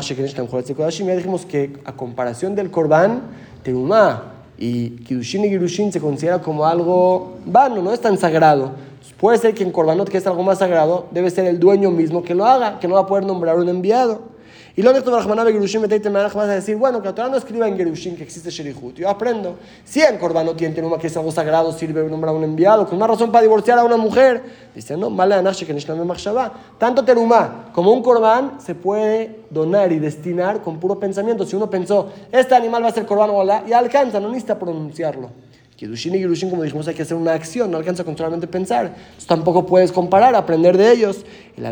dijimos 1.16 1.44
que 1.44 1.72
a 1.84 1.92
comparación 1.96 2.54
del 2.54 2.70
Korban, 2.70 3.22
Terumá 3.64 4.34
y 4.56 4.90
Kidushin 4.90 5.46
y 5.46 5.48
Gerushin 5.48 5.92
se 5.92 6.00
considera 6.00 6.40
como 6.40 6.64
algo 6.64 7.38
vano, 7.44 7.82
no 7.82 7.92
es 7.92 7.98
tan 7.98 8.16
sagrado. 8.16 8.70
Puede 9.18 9.38
ser 9.38 9.52
que 9.52 9.64
en 9.64 9.72
Korbanot, 9.72 10.08
que 10.08 10.18
es 10.18 10.26
algo 10.28 10.44
más 10.44 10.58
sagrado, 10.58 11.08
debe 11.10 11.28
ser 11.28 11.46
el 11.46 11.58
dueño 11.58 11.90
mismo 11.90 12.22
que 12.22 12.36
lo 12.36 12.46
haga, 12.46 12.78
que 12.78 12.86
no 12.86 12.94
va 12.94 13.00
a 13.00 13.06
poder 13.08 13.26
nombrar 13.26 13.58
un 13.58 13.68
enviado. 13.68 14.35
Y 14.78 14.82
lo 14.82 14.90
único 14.90 15.06
que 15.10 15.52
Gerushin 15.52 15.80
vas 15.80 16.36
a 16.36 16.46
decir, 16.46 16.76
bueno, 16.76 17.00
que 17.00 17.08
la 17.08 17.14
Torah 17.14 17.30
no 17.30 17.38
escriba 17.38 17.66
en 17.66 17.78
Gerushin 17.78 18.14
que 18.14 18.24
existe 18.24 18.50
Sherihut. 18.50 18.96
Yo 18.96 19.08
aprendo. 19.08 19.56
Si 19.84 20.02
en 20.02 20.18
Corban 20.18 20.54
tiene 20.54 20.74
Teruma, 20.74 20.98
que 20.98 21.06
es 21.06 21.16
algo 21.16 21.32
sagrado, 21.32 21.72
sirve 21.72 22.04
nombrar 22.10 22.34
a 22.34 22.36
un 22.36 22.44
enviado, 22.44 22.86
con 22.86 22.98
más 22.98 23.08
razón 23.08 23.32
para 23.32 23.40
divorciar 23.40 23.78
a 23.78 23.84
una 23.84 23.96
mujer. 23.96 24.42
Dice, 24.74 24.94
no, 24.98 25.08
mala 25.08 25.42
que 25.42 26.52
Tanto 26.76 27.04
Teruma 27.06 27.70
como 27.72 27.90
un 27.90 28.02
Corban 28.02 28.60
se 28.60 28.74
puede 28.74 29.40
donar 29.48 29.92
y 29.92 29.98
destinar 29.98 30.60
con 30.60 30.78
puro 30.78 31.00
pensamiento. 31.00 31.46
Si 31.46 31.56
uno 31.56 31.70
pensó, 31.70 32.12
este 32.30 32.54
animal 32.54 32.84
va 32.84 32.88
a 32.88 32.92
ser 32.92 33.06
Corban 33.06 33.30
o 33.30 33.44
ya 33.66 33.78
alcanza, 33.78 34.20
no 34.20 34.28
necesita 34.28 34.58
pronunciarlo. 34.58 35.30
Kiddushin 35.76 36.14
y 36.14 36.18
Girushin, 36.18 36.48
como 36.48 36.62
dijimos, 36.62 36.88
hay 36.88 36.94
que 36.94 37.02
hacer 37.02 37.18
una 37.18 37.34
acción, 37.34 37.70
no 37.70 37.76
alcanza 37.76 38.02
con 38.02 38.16
solamente 38.16 38.46
pensar. 38.46 38.94
Tampoco 39.26 39.66
puedes 39.66 39.92
comparar, 39.92 40.34
aprender 40.34 40.78
de 40.78 40.90
ellos. 40.90 41.18
Y 41.54 41.60
la 41.60 41.70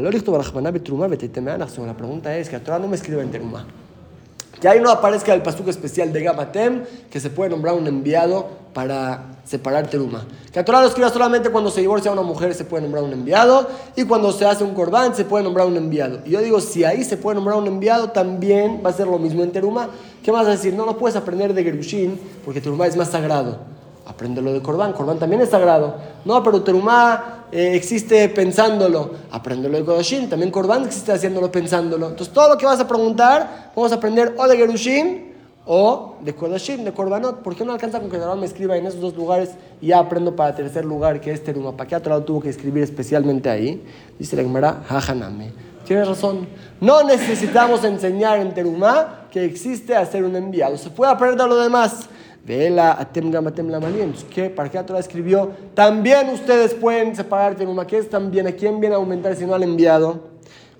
la 1.86 1.96
pregunta 1.96 2.36
es 2.36 2.50
que 2.50 2.58
Torah 2.58 2.78
no 2.78 2.86
me 2.86 2.96
escribe 2.96 3.22
en 3.22 3.30
teruma. 3.30 3.66
que 4.60 4.68
ahí 4.68 4.78
no 4.80 4.90
aparezca 4.90 5.32
el 5.32 5.42
pasuk 5.42 5.68
especial 5.68 6.12
de 6.12 6.22
Gamatem, 6.22 6.84
que 7.10 7.18
se 7.18 7.30
puede 7.30 7.50
nombrar 7.50 7.74
un 7.74 7.86
enviado 7.86 8.46
para 8.74 9.38
separar 9.44 9.86
teruma. 9.88 10.26
Que 10.52 10.58
a 10.58 10.64
Torah 10.64 10.82
lo 10.82 10.88
escriba 10.88 11.08
solamente 11.08 11.48
cuando 11.48 11.70
se 11.70 11.80
divorcia 11.80 12.12
una 12.12 12.22
mujer 12.22 12.54
se 12.54 12.64
puede 12.64 12.82
nombrar 12.82 13.04
un 13.04 13.12
enviado 13.12 13.68
y 13.96 14.04
cuando 14.04 14.32
se 14.32 14.44
hace 14.44 14.64
un 14.64 14.74
corbán 14.74 15.14
se 15.14 15.24
puede 15.24 15.44
nombrar 15.44 15.66
un 15.66 15.76
enviado. 15.76 16.20
Y 16.26 16.30
yo 16.30 16.40
digo, 16.40 16.60
si 16.60 16.84
ahí 16.84 17.04
se 17.04 17.16
puede 17.16 17.36
nombrar 17.36 17.56
un 17.56 17.66
enviado, 17.66 18.10
también 18.10 18.82
va 18.84 18.90
a 18.90 18.92
ser 18.92 19.06
lo 19.06 19.18
mismo 19.18 19.42
en 19.42 19.50
teruma. 19.50 19.88
¿Qué 20.22 20.30
vas 20.30 20.46
a 20.46 20.50
decir? 20.50 20.74
No, 20.74 20.84
no 20.84 20.98
puedes 20.98 21.16
aprender 21.16 21.54
de 21.54 21.64
Gerushin 21.64 22.20
porque 22.44 22.60
teruma 22.60 22.86
es 22.86 22.96
más 22.96 23.08
sagrado. 23.08 23.73
Aprende 24.14 24.40
lo 24.40 24.52
de 24.52 24.62
corbán, 24.62 24.92
corbán 24.92 25.18
también 25.18 25.42
es 25.42 25.50
sagrado. 25.50 25.96
No, 26.24 26.42
pero 26.42 26.62
teruma 26.62 27.44
eh, 27.50 27.74
existe 27.74 28.28
pensándolo. 28.30 29.10
Apréndelo 29.30 29.76
de 29.78 29.84
Kodoshin. 29.84 30.28
También 30.28 30.50
Korban 30.50 30.84
existe 30.84 31.12
haciéndolo 31.12 31.52
pensándolo. 31.52 32.08
Entonces, 32.08 32.34
todo 32.34 32.48
lo 32.48 32.58
que 32.58 32.66
vas 32.66 32.80
a 32.80 32.88
preguntar, 32.88 33.72
vamos 33.76 33.92
a 33.92 33.94
aprender 33.94 34.34
o 34.36 34.48
de 34.48 34.56
Gerushin 34.56 35.34
o 35.66 36.16
de 36.20 36.34
Kodashim, 36.34 36.84
de 36.84 36.92
Korbanot. 36.92 37.42
¿Por 37.42 37.54
qué 37.54 37.64
no 37.64 37.72
alcanza 37.72 38.00
con 38.00 38.10
que 38.10 38.16
el 38.16 38.38
me 38.38 38.46
escriba 38.46 38.76
en 38.76 38.86
esos 38.86 39.00
dos 39.00 39.14
lugares 39.14 39.50
y 39.80 39.88
ya 39.88 40.00
aprendo 40.00 40.34
para 40.34 40.54
tercer 40.54 40.84
lugar, 40.84 41.20
que 41.20 41.30
es 41.30 41.44
Teruma? 41.44 41.76
¿Para 41.76 41.88
qué 41.88 41.96
otro 41.96 42.10
lado 42.10 42.24
tuvo 42.24 42.40
que 42.40 42.48
escribir 42.48 42.82
especialmente 42.82 43.48
ahí? 43.48 43.84
Dice 44.18 44.34
la 44.36 44.42
Gemara, 44.42 44.82
Hajaname. 44.88 45.52
Tienes 45.86 46.08
razón. 46.08 46.48
No 46.80 47.02
necesitamos 47.04 47.84
enseñar 47.84 48.40
en 48.40 48.52
Teruma 48.52 49.26
que 49.30 49.44
existe 49.44 49.94
hacer 49.94 50.24
un 50.24 50.34
enviado. 50.34 50.76
Se 50.76 50.90
puede 50.90 51.12
aprender 51.12 51.46
lo 51.46 51.56
demás. 51.56 52.08
Vela 52.46 52.92
atem 53.00 53.30
gamatem 53.30 53.70
¿Qué? 54.30 54.50
¿Para 54.50 54.68
qué 54.68 54.76
la 54.76 54.84
Torah 54.84 55.00
escribió? 55.00 55.50
También 55.74 56.28
ustedes 56.28 56.74
pueden 56.74 57.16
separar 57.16 57.54
Teruma. 57.54 57.86
¿Qué 57.86 57.98
es 57.98 58.10
también? 58.10 58.46
¿A 58.46 58.52
quién 58.52 58.80
viene 58.80 58.94
a 58.94 58.98
aumentar 58.98 59.34
si 59.34 59.46
no 59.46 59.54
al 59.54 59.62
enviado? 59.62 60.34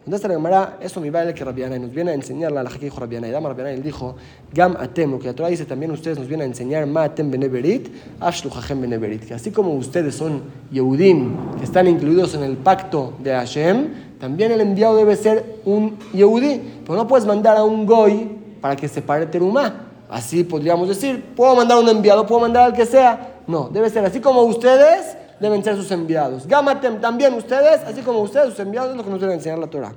Entonces 0.05 0.29
la 0.29 0.35
Gemara, 0.35 0.77
eso 0.83 1.01
me 1.01 1.11
vale 1.11 1.33
que 1.33 1.43
Rabiana 1.43 1.79
nos 1.79 1.91
viene 1.91 2.11
a 2.11 2.15
enseñar 2.15 2.53
la 2.53 2.63
que 2.65 2.79
dijo 2.85 3.01
Rabiana. 3.01 3.27
Y 3.27 3.31
Dama 3.31 3.49
Rabiana 3.49 3.71
él 3.71 3.83
dijo, 3.83 4.15
Gam 4.53 4.77
atem, 4.79 5.13
lo 5.13 5.19
que 5.19 5.29
la 5.29 5.33
Torah 5.33 5.49
dice 5.49 5.65
también 5.65 5.91
ustedes 5.93 6.19
nos 6.19 6.29
vienen 6.29 6.45
a 6.45 6.49
enseñar 6.49 6.87
ma 6.87 7.05
atem 7.05 7.31
beneverit, 7.31 7.89
ashluchachem 8.21 8.83
beneverit. 8.83 9.25
Que 9.25 9.33
así 9.33 9.51
como 9.51 9.73
ustedes 9.73 10.15
son 10.15 10.43
Yehudim, 10.71 11.57
que 11.57 11.65
están 11.65 11.87
incluidos 11.87 12.35
en 12.35 12.43
el 12.43 12.59
pacto 12.59 13.15
de 13.21 13.33
Hashem, 13.33 13.89
también 14.21 14.53
el 14.53 14.61
enviado 14.61 14.97
debe 14.97 15.17
ser 15.17 15.61
un 15.65 15.97
Yehudí. 16.13 16.61
Pero 16.85 16.97
no 16.97 17.09
puedes 17.09 17.25
mandar 17.27 17.57
a 17.57 17.65
un 17.65 17.87
Goy 17.87 18.31
para 18.61 18.77
que 18.77 18.87
separe 18.89 19.25
Terumá. 19.25 19.94
Así 20.09 20.45
podríamos 20.45 20.89
decir, 20.89 21.33
puedo 21.35 21.55
mandar 21.57 21.79
un 21.79 21.89
enviado, 21.89 22.27
puedo 22.27 22.41
mandar 22.41 22.65
al 22.65 22.73
que 22.73 22.87
sea. 22.87 23.41
No, 23.47 23.69
debe 23.69 23.91
ser 23.91 24.05
así 24.05 24.21
como 24.21 24.43
ustedes 24.43 25.17
deben 25.41 25.63
ser 25.63 25.77
sus 25.77 25.91
enviados. 25.91 26.47
Gamatem, 26.47 27.01
también 27.01 27.35
ustedes, 27.35 27.83
así 27.87 28.01
como 28.03 28.21
ustedes, 28.21 28.51
sus 28.51 28.61
enviados, 28.61 28.91
es 28.91 28.97
lo 28.97 29.05
que 29.05 29.11
nos 29.11 29.21
debe 29.21 29.35
enseñar 29.35 29.59
la 29.59 29.67
Torah. 29.67 29.93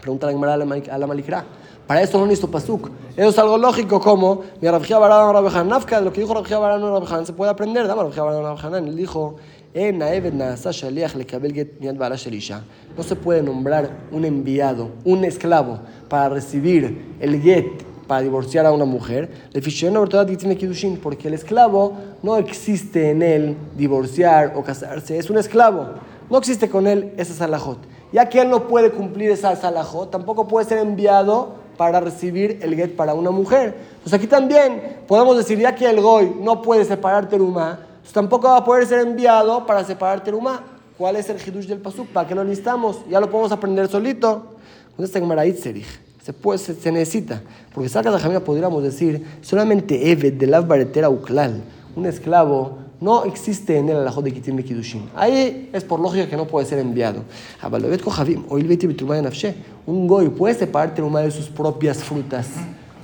Pregunta 0.00 0.26
la 0.26 0.32
Gemara 0.32 0.54
a 0.54 0.98
la 0.98 1.06
Malikra. 1.06 1.44
Para 1.86 2.02
eso 2.02 2.18
no 2.18 2.26
necesito 2.26 2.50
pasuk. 2.50 2.90
Eso 3.16 3.28
es 3.30 3.38
algo 3.38 3.56
lógico 3.56 3.98
como 3.98 4.42
mi 4.60 4.68
Rabjía 4.68 4.98
Barán 4.98 5.32
Rabjan 5.32 5.68
Nafka, 5.68 6.02
lo 6.02 6.12
que 6.12 6.20
dijo 6.20 6.34
Rabjía 6.34 6.58
Barán 6.58 6.82
Rabjan 6.82 7.24
se 7.24 7.32
puede 7.32 7.50
aprender. 7.50 7.86
Dame 7.88 8.02
Rabjía 8.02 8.22
Barán. 8.24 8.86
Él 8.86 8.96
dijo, 8.96 9.36
no 12.96 13.02
se 13.02 13.16
puede 13.16 13.42
nombrar 13.42 13.90
un 14.10 14.24
enviado, 14.24 14.90
un 15.04 15.24
esclavo, 15.24 15.78
para 16.08 16.28
recibir 16.30 17.16
el 17.20 17.40
get 17.40 17.87
para 18.08 18.22
divorciar 18.22 18.66
a 18.66 18.72
una 18.72 18.86
mujer, 18.86 19.30
porque 21.00 21.28
el 21.28 21.34
esclavo 21.34 21.92
no 22.22 22.36
existe 22.38 23.10
en 23.10 23.22
él 23.22 23.56
divorciar 23.76 24.54
o 24.56 24.64
casarse, 24.64 25.18
es 25.18 25.30
un 25.30 25.38
esclavo, 25.38 25.90
no 26.28 26.38
existe 26.38 26.68
con 26.68 26.86
él 26.88 27.12
esa 27.16 27.34
salahot. 27.34 27.78
Ya 28.10 28.28
que 28.28 28.40
él 28.40 28.48
no 28.48 28.66
puede 28.66 28.90
cumplir 28.90 29.30
esa 29.30 29.54
salahot, 29.54 30.10
tampoco 30.10 30.48
puede 30.48 30.66
ser 30.66 30.78
enviado 30.78 31.56
para 31.76 32.00
recibir 32.00 32.58
el 32.62 32.74
get 32.74 32.96
para 32.96 33.14
una 33.14 33.30
mujer. 33.30 33.76
Pues 34.02 34.14
aquí 34.14 34.26
también 34.26 34.98
podemos 35.06 35.36
decir, 35.36 35.58
ya 35.58 35.74
que 35.74 35.88
el 35.88 36.00
goy 36.00 36.34
no 36.40 36.62
puede 36.62 36.84
separar 36.84 37.28
teruma, 37.28 37.78
pues 38.00 38.12
tampoco 38.12 38.48
va 38.48 38.56
a 38.56 38.64
poder 38.64 38.86
ser 38.86 39.00
enviado 39.00 39.66
para 39.66 39.84
separar 39.84 40.24
teruma. 40.24 40.62
¿Cuál 40.96 41.16
es 41.16 41.28
el 41.28 41.36
hidush 41.36 41.66
del 41.66 41.78
pasuk? 41.78 42.08
¿Para 42.08 42.26
qué 42.26 42.34
lo 42.34 42.42
necesitamos? 42.42 42.98
Ya 43.08 43.20
lo 43.20 43.30
podemos 43.30 43.52
aprender 43.52 43.86
solito. 43.86 44.56
Entonces, 44.90 46.07
se, 46.56 46.74
se, 46.74 46.92
necesita. 46.92 47.42
Porque 47.74 47.88
saca 47.88 48.10
de 48.10 48.18
Jamila 48.18 48.40
podríamos 48.40 48.82
decir, 48.82 49.24
solamente 49.40 50.10
Eved 50.10 50.34
de 50.34 50.46
la 50.46 50.60
baretera 50.60 51.08
uklal, 51.08 51.62
un 51.96 52.06
esclavo, 52.06 52.78
no 53.00 53.24
existe 53.24 53.76
en 53.78 53.88
el 53.88 53.96
alajot 53.96 54.24
de 54.24 54.32
Kitim 54.32 54.60
Kidushin. 54.62 55.08
Ahí 55.14 55.70
es 55.72 55.84
por 55.84 56.00
lógica 56.00 56.28
que 56.28 56.36
no 56.36 56.46
puede 56.46 56.66
ser 56.66 56.80
enviado. 56.80 57.22
Un 59.86 60.08
goy 60.08 60.28
puede 60.30 60.54
separar 60.54 60.94
teruma 60.94 61.20
de 61.20 61.30
sus 61.30 61.48
propias 61.48 61.98
frutas. 61.98 62.48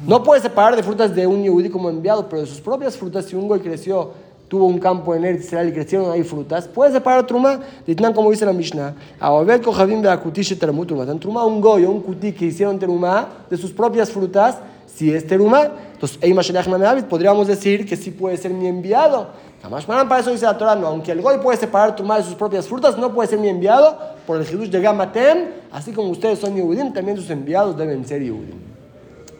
No 0.07 0.23
puede 0.23 0.43
separar 0.43 0.75
de 0.75 0.83
frutas 0.83 1.15
de 1.15 1.27
un 1.27 1.43
yehudi 1.43 1.71
como 1.71 1.89
enviado, 1.89 2.29
pero 2.29 2.43
de 2.43 2.49
sus 2.49 2.61
propias 2.61 2.97
frutas, 2.97 3.25
si 3.27 3.37
un 3.37 3.47
goy 3.47 3.61
creció 3.61 4.13
tuvo 4.49 4.67
un 4.67 4.79
campo 4.79 5.15
en 5.15 5.25
Eretz 5.25 5.45
Israel 5.45 5.69
y 5.69 5.73
crecieron 5.73 6.11
ahí 6.11 6.23
frutas, 6.23 6.69
puede 6.69 6.93
separar 6.93 7.27
truma, 7.27 7.61
Ditnan 7.87 8.13
como 8.13 8.31
dice 8.31 8.47
la 8.47 8.53
Mishnah, 8.53 8.95
a 9.19 9.43
ver 9.43 9.61
Kohavim 9.61 10.03
de 10.03 10.11
Akutish 10.11 10.59
Truma, 10.59 11.07
tan 11.07 11.19
truma 11.19 11.45
un 11.45 11.61
goy 11.61 11.85
o 11.85 11.91
un 11.91 12.01
kuti 12.01 12.33
que 12.33 12.47
hicieron 12.47 12.79
teruma 12.79 13.29
de 13.51 13.57
sus 13.57 13.73
propias 13.73 14.11
frutas, 14.11 14.59
si 14.87 15.13
es 15.13 15.27
teruma, 15.27 15.71
entonces 15.93 16.19
David 16.21 17.05
podríamos 17.05 17.49
decir 17.49 17.85
que 17.85 17.97
sí 17.97 18.11
puede 18.11 18.37
ser 18.37 18.53
mi 18.53 18.69
enviado. 18.69 19.29
Jamás 19.63 19.87
para 19.87 20.21
eso 20.21 20.31
dice 20.31 20.45
la 20.45 20.59
Torah, 20.59 20.77
no, 20.77 20.87
aunque 20.87 21.11
el 21.11 21.23
goy 21.23 21.39
puede 21.39 21.57
separar 21.57 21.97
truma 21.97 22.19
de 22.19 22.23
sus 22.23 22.35
propias 22.35 22.69
frutas, 22.69 22.99
no 22.99 23.13
puede 23.13 23.29
ser 23.29 23.39
mi 23.39 23.49
enviado 23.49 23.99
por 24.27 24.37
el 24.37 24.47
Hidush 24.47 24.69
de 24.69 24.81
Gamatem, 24.81 25.47
así 25.73 25.93
como 25.93 26.11
ustedes 26.11 26.39
son 26.39 26.55
Yehudim, 26.55 26.93
también 26.93 27.17
sus 27.17 27.31
enviados 27.31 27.77
deben 27.77 28.07
ser 28.07 28.23
Yehudim. 28.23 28.61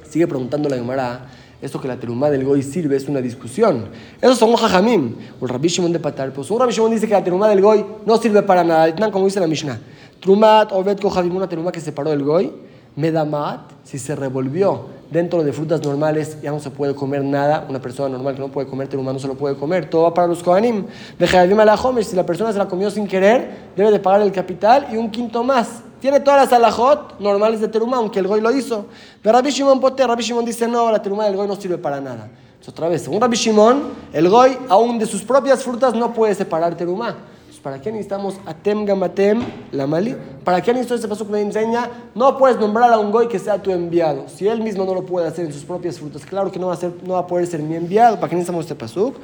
Sigue 0.09 0.27
preguntando 0.27 0.69
la 0.69 0.77
Gemara 0.77 1.27
esto 1.65 1.81
que 1.81 1.89
la 1.89 1.97
terumá 1.97 2.29
del 2.29 2.45
goy 2.45 2.63
sirve 2.63 2.95
es 2.95 3.09
una 3.09 3.23
discusión. 3.23 3.87
Esos 4.21 4.39
son 4.39 4.55
jajamim, 4.55 5.15
el 5.41 5.49
rabbi 5.49 5.69
Shimon 5.69 5.93
de 5.93 5.99
Patar. 5.99 6.31
Pues 6.31 6.51
un 6.51 6.61
rabbi 6.61 6.73
Shimon 6.73 6.91
dice 6.91 7.09
que 7.09 7.15
la 7.15 7.25
terumá 7.25 7.49
del 7.49 7.63
goy 7.63 7.83
no 8.05 8.19
sirve 8.19 8.43
para 8.43 8.63
nada. 8.63 9.11
Como 9.11 9.25
dice 9.25 9.41
la 9.41 9.47
Mishnah. 9.47 9.81
Trumat, 10.21 10.73
Obed, 10.73 11.01
Kohadim, 11.01 11.35
una 11.35 11.49
terumá 11.49 11.73
que 11.73 11.81
separó 11.81 12.11
del 12.11 12.23
goy. 12.23 12.53
Medamat, 12.97 13.73
si 13.83 13.99
se 13.99 14.15
revolvió 14.15 14.87
dentro 15.11 15.43
de 15.43 15.53
frutas 15.53 15.83
normales, 15.83 16.37
ya 16.43 16.51
no 16.51 16.61
se 16.61 16.71
puede 16.71 16.95
comer 16.95 17.25
nada. 17.25 17.67
Una 17.69 17.81
persona 17.81 18.11
normal 18.11 18.35
que 18.35 18.41
no 18.41 18.49
puede 18.49 18.69
comer 18.69 18.87
terumá 18.87 19.15
no 19.15 19.19
se 19.19 19.27
lo 19.27 19.35
puede 19.35 19.57
comer. 19.57 19.89
Todo 19.89 20.03
va 20.03 20.13
para 20.13 20.27
los 20.27 20.43
kohanim. 20.43 20.85
Vejadim 21.19 21.59
alahomesh, 21.59 22.05
si 22.05 22.17
la 22.17 22.27
persona 22.27 22.53
se 22.53 22.59
la 22.59 22.69
comió 22.69 22.91
sin 22.91 23.07
querer, 23.07 23.71
debe 23.75 23.91
de 23.91 24.01
pagar 24.01 24.21
el 24.21 24.33
capital 24.33 24.89
y 24.93 24.99
un 24.99 25.11
quinto 25.11 25.43
más. 25.43 25.83
Tiene 26.05 26.21
todas 26.21 26.43
las 26.43 26.53
alajot 26.53 27.19
normales 27.19 27.63
de 27.63 27.69
teruma, 27.69 27.97
aunque 27.97 28.19
el 28.19 28.27
goy 28.27 28.43
lo 28.43 28.55
hizo. 28.55 28.85
Pero 29.23 29.39
Rabbi 29.39 29.49
Shimon 29.49 29.81
Poter, 29.81 30.07
Rabbi 30.07 30.23
Shimon 30.23 30.45
dice, 30.45 30.69
no, 30.69 30.93
la 30.93 31.01
teruma 31.01 31.25
del 31.25 31.35
goy 31.35 31.49
no 31.49 31.57
sirve 31.57 31.79
para 31.79 31.99
nada. 31.99 32.25
Entonces, 32.25 32.69
otra 32.69 32.89
vez, 32.89 33.01
según 33.01 33.23
Rabbi 33.23 33.39
Shimon, 33.39 33.85
el 34.13 34.29
goy, 34.29 34.55
aún 34.69 34.99
de 34.99 35.07
sus 35.07 35.23
propias 35.23 35.63
frutas, 35.63 35.95
no 35.95 36.13
puede 36.13 36.35
separar 36.35 36.77
teruma. 36.77 37.17
¿Para 37.63 37.81
qué 37.81 37.91
necesitamos 37.91 38.35
atem 38.45 38.85
gamatem 38.85 39.43
la 39.73 39.87
mali? 39.87 40.15
¿Para 40.45 40.61
qué 40.61 40.75
necesito 40.75 40.95
ese 40.97 41.09
paso 41.09 41.25
que 41.25 41.33
me 41.33 41.41
enseña? 41.41 41.89
No 42.15 42.37
puedes 42.37 42.61
nombrar 42.61 42.93
a 42.93 42.99
un 42.99 43.11
goy 43.11 43.27
que 43.27 43.39
sea 43.39 43.63
tu 43.63 43.71
enviado. 43.71 44.29
Si 44.29 44.47
él 44.47 44.61
mismo 44.61 44.85
no 44.85 44.93
lo 44.93 45.07
puede 45.07 45.27
hacer 45.27 45.47
en 45.47 45.55
sus 45.55 45.65
propias 45.65 45.99
frutas, 45.99 46.27
claro 46.27 46.53
que 46.53 46.59
no 46.59 46.67
va 46.67 46.75
a, 46.75 46.77
ser, 46.77 46.93
no 47.03 47.15
va 47.15 47.21
a 47.21 47.27
poder 47.27 47.47
ser 47.47 47.61
mi 47.61 47.77
enviado. 47.77 48.17
¿Para 48.17 48.29
qué 48.29 48.37
necesitamos 48.37 48.67
este 48.67 48.75
pasuk? 48.75 49.17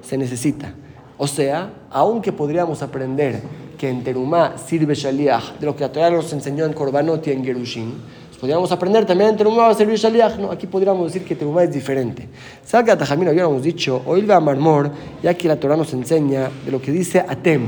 Se 0.00 0.16
necesita. 0.16 0.72
O 1.18 1.26
sea, 1.26 1.70
aunque 1.90 2.32
podríamos 2.32 2.82
aprender 2.82 3.42
que 3.76 3.88
en 3.88 4.02
Terumá 4.02 4.56
sirve 4.58 4.94
Shaliach, 4.94 5.58
de 5.58 5.66
lo 5.66 5.76
que 5.76 5.82
la 5.82 5.92
Torah 5.92 6.10
nos 6.10 6.32
enseñó 6.32 6.64
en 6.64 6.72
Korbanot 6.72 7.26
y 7.26 7.32
en 7.32 7.44
Gerushin, 7.44 7.94
pues 8.28 8.38
podríamos 8.38 8.70
aprender 8.72 9.06
también 9.06 9.30
en 9.30 9.36
Terumá 9.36 9.62
va 9.62 9.70
a 9.70 9.74
servir 9.74 9.96
Shaliach. 9.96 10.38
No, 10.38 10.50
aquí 10.50 10.66
podríamos 10.66 11.12
decir 11.12 11.26
que 11.26 11.34
Terumá 11.34 11.62
es 11.64 11.72
diferente. 11.72 12.28
Salga 12.64 12.94
a 12.94 12.98
Tajamín 12.98 13.28
habíamos 13.28 13.62
dicho, 13.62 14.02
oír 14.06 14.30
a 14.32 14.40
Marmor, 14.40 14.90
ya 15.22 15.34
que 15.34 15.48
la 15.48 15.56
Torah 15.56 15.76
nos 15.76 15.92
enseña 15.92 16.50
de 16.64 16.70
lo 16.70 16.80
que 16.80 16.90
dice 16.90 17.20
Atem. 17.20 17.66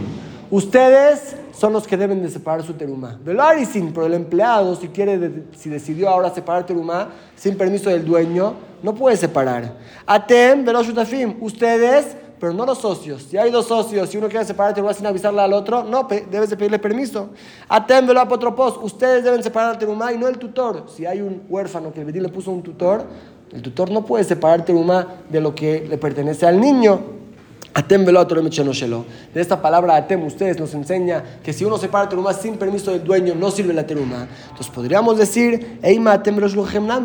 Ustedes 0.51 1.37
son 1.53 1.73
los 1.73 1.87
que 1.87 1.97
deben 1.97 2.23
de 2.23 2.31
separar 2.31 2.63
su 2.63 2.73
terumá. 2.75 3.19
sin, 3.71 3.93
pero 3.93 4.07
el 4.07 4.15
empleado, 4.15 4.77
si 4.77 4.89
quiere, 4.89 5.45
si 5.57 5.69
decidió 5.69 6.09
ahora 6.09 6.31
separar 6.31 6.65
terumá 6.65 7.09
sin 7.37 7.57
permiso 7.57 7.91
del 7.91 8.05
dueño, 8.05 8.55
no 8.83 8.95
puede 8.95 9.17
separar. 9.17 9.75
Atem, 10.07 10.65
shutafim, 10.65 11.37
ustedes 11.41 12.17
pero 12.39 12.53
no 12.53 12.65
los 12.65 12.79
socios. 12.79 13.23
Si 13.23 13.37
hay 13.37 13.51
dos 13.51 13.67
socios 13.67 14.13
y 14.15 14.19
uno 14.19 14.29
quiere 14.29 14.45
separar 14.45 14.75
terumá 14.75 14.93
sin 14.95 15.07
avisarle 15.07 15.41
al 15.41 15.53
otro, 15.53 15.85
no, 15.85 16.07
debes 16.09 16.51
de 16.51 16.57
pedirle 16.57 16.79
permiso. 16.79 17.31
Atémbelo 17.69 18.21
apotropos, 18.21 18.79
ustedes 18.83 19.25
deben 19.25 19.43
separar 19.43 19.73
el 19.73 19.79
terumá 19.79 20.13
y 20.13 20.19
no 20.19 20.29
el 20.29 20.39
tutor. 20.39 20.85
Si 20.95 21.07
hay 21.07 21.21
un 21.21 21.43
huérfano 21.49 21.93
que 21.93 22.01
el 22.01 22.07
Bedín 22.07 22.23
le 22.23 22.29
puso 22.29 22.51
un 22.51 22.63
tutor, 22.63 23.05
el 23.53 23.63
tutor 23.63 23.91
no 23.91 24.05
puede 24.05 24.25
separar 24.25 24.65
terumá 24.65 25.07
de 25.29 25.41
lo 25.41 25.55
que 25.55 25.87
le 25.89 25.99
pertenece 25.99 26.47
al 26.47 26.61
niño. 26.61 27.19
Atem 27.75 28.05
De 28.05 29.41
esta 29.41 29.63
palabra 29.63 29.95
atem, 29.95 30.25
ustedes 30.25 30.59
nos 30.59 30.75
enseña 30.75 31.23
que 31.45 31.53
si 31.53 31.65
uno 31.65 31.79
separa 31.79 32.09
teruma 32.09 32.33
sin 32.33 32.57
permiso 32.57 32.91
del 32.91 33.05
dueño, 33.05 33.35
no 33.37 33.53
sirve 33.53 33.73
la 33.73 33.87
teruma. 33.87 34.27
Entonces 34.49 34.69
podríamos 34.69 35.17
decir, 35.17 35.79
Eima 35.83 36.13
atem 36.15 36.37